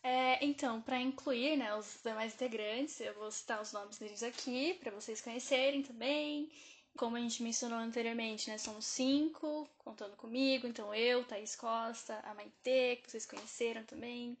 É, 0.00 0.44
então, 0.44 0.80
para 0.80 1.00
incluir 1.00 1.56
né, 1.56 1.74
os 1.74 1.98
demais 2.04 2.34
integrantes, 2.34 3.00
eu 3.00 3.12
vou 3.14 3.28
citar 3.32 3.60
os 3.60 3.72
nomes 3.72 3.98
deles 3.98 4.22
aqui 4.22 4.74
para 4.74 4.92
vocês 4.92 5.20
conhecerem 5.20 5.82
também. 5.82 6.48
Como 6.96 7.16
a 7.16 7.20
gente 7.20 7.42
mencionou 7.42 7.80
anteriormente, 7.80 8.48
né, 8.48 8.58
somos 8.58 8.86
cinco, 8.86 9.68
contando 9.76 10.14
comigo. 10.14 10.68
Então, 10.68 10.94
eu, 10.94 11.24
Thaís 11.24 11.56
Costa, 11.56 12.20
a 12.22 12.32
Maite, 12.32 13.00
que 13.02 13.10
vocês 13.10 13.26
conheceram 13.26 13.82
também, 13.82 14.38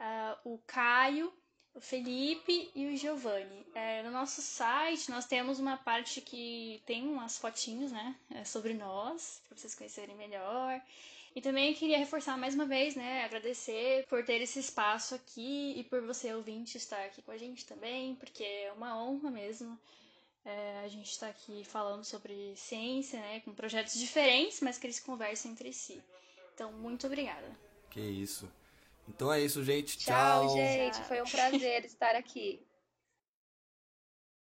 uh, 0.00 0.52
o 0.52 0.58
Caio, 0.66 1.32
o 1.78 1.80
Felipe 1.80 2.70
e 2.74 2.86
o 2.86 2.96
Giovanni. 2.96 3.64
É, 3.72 4.02
no 4.02 4.10
nosso 4.10 4.42
site 4.42 5.10
nós 5.10 5.26
temos 5.26 5.60
uma 5.60 5.76
parte 5.76 6.20
que 6.20 6.82
tem 6.84 7.06
umas 7.06 7.38
fotinhos, 7.38 7.92
né, 7.92 8.16
é, 8.34 8.44
sobre 8.44 8.74
nós, 8.74 9.40
para 9.46 9.56
vocês 9.56 9.76
conhecerem 9.76 10.16
melhor. 10.16 10.82
E 11.36 11.40
também 11.40 11.72
queria 11.74 11.98
reforçar 11.98 12.36
mais 12.36 12.54
uma 12.54 12.66
vez, 12.66 12.96
né, 12.96 13.24
agradecer 13.24 14.04
por 14.08 14.24
ter 14.24 14.40
esse 14.42 14.58
espaço 14.58 15.14
aqui 15.14 15.74
e 15.76 15.84
por 15.84 16.02
você 16.02 16.34
ouvinte 16.34 16.76
estar 16.76 17.04
aqui 17.04 17.22
com 17.22 17.30
a 17.30 17.38
gente 17.38 17.64
também, 17.64 18.16
porque 18.16 18.42
é 18.42 18.72
uma 18.72 19.00
honra 19.00 19.30
mesmo. 19.30 19.78
É, 20.44 20.80
a 20.84 20.88
gente 20.88 21.10
está 21.10 21.28
aqui 21.28 21.62
falando 21.62 22.02
sobre 22.04 22.56
ciência, 22.56 23.20
né, 23.20 23.40
com 23.40 23.54
projetos 23.54 23.94
diferentes, 23.94 24.60
mas 24.60 24.78
que 24.78 24.86
eles 24.86 24.98
conversam 24.98 25.52
entre 25.52 25.72
si. 25.72 26.02
Então, 26.54 26.72
muito 26.72 27.06
obrigada. 27.06 27.56
Que 27.88 28.00
isso. 28.00 28.50
Então 29.08 29.32
é 29.32 29.40
isso, 29.40 29.64
gente. 29.64 29.98
Tchau, 29.98 30.46
Tchau 30.46 30.56
gente. 30.56 30.98
Foi 31.04 31.20
um 31.20 31.24
prazer 31.24 31.84
estar 31.84 32.14
aqui. 32.14 32.67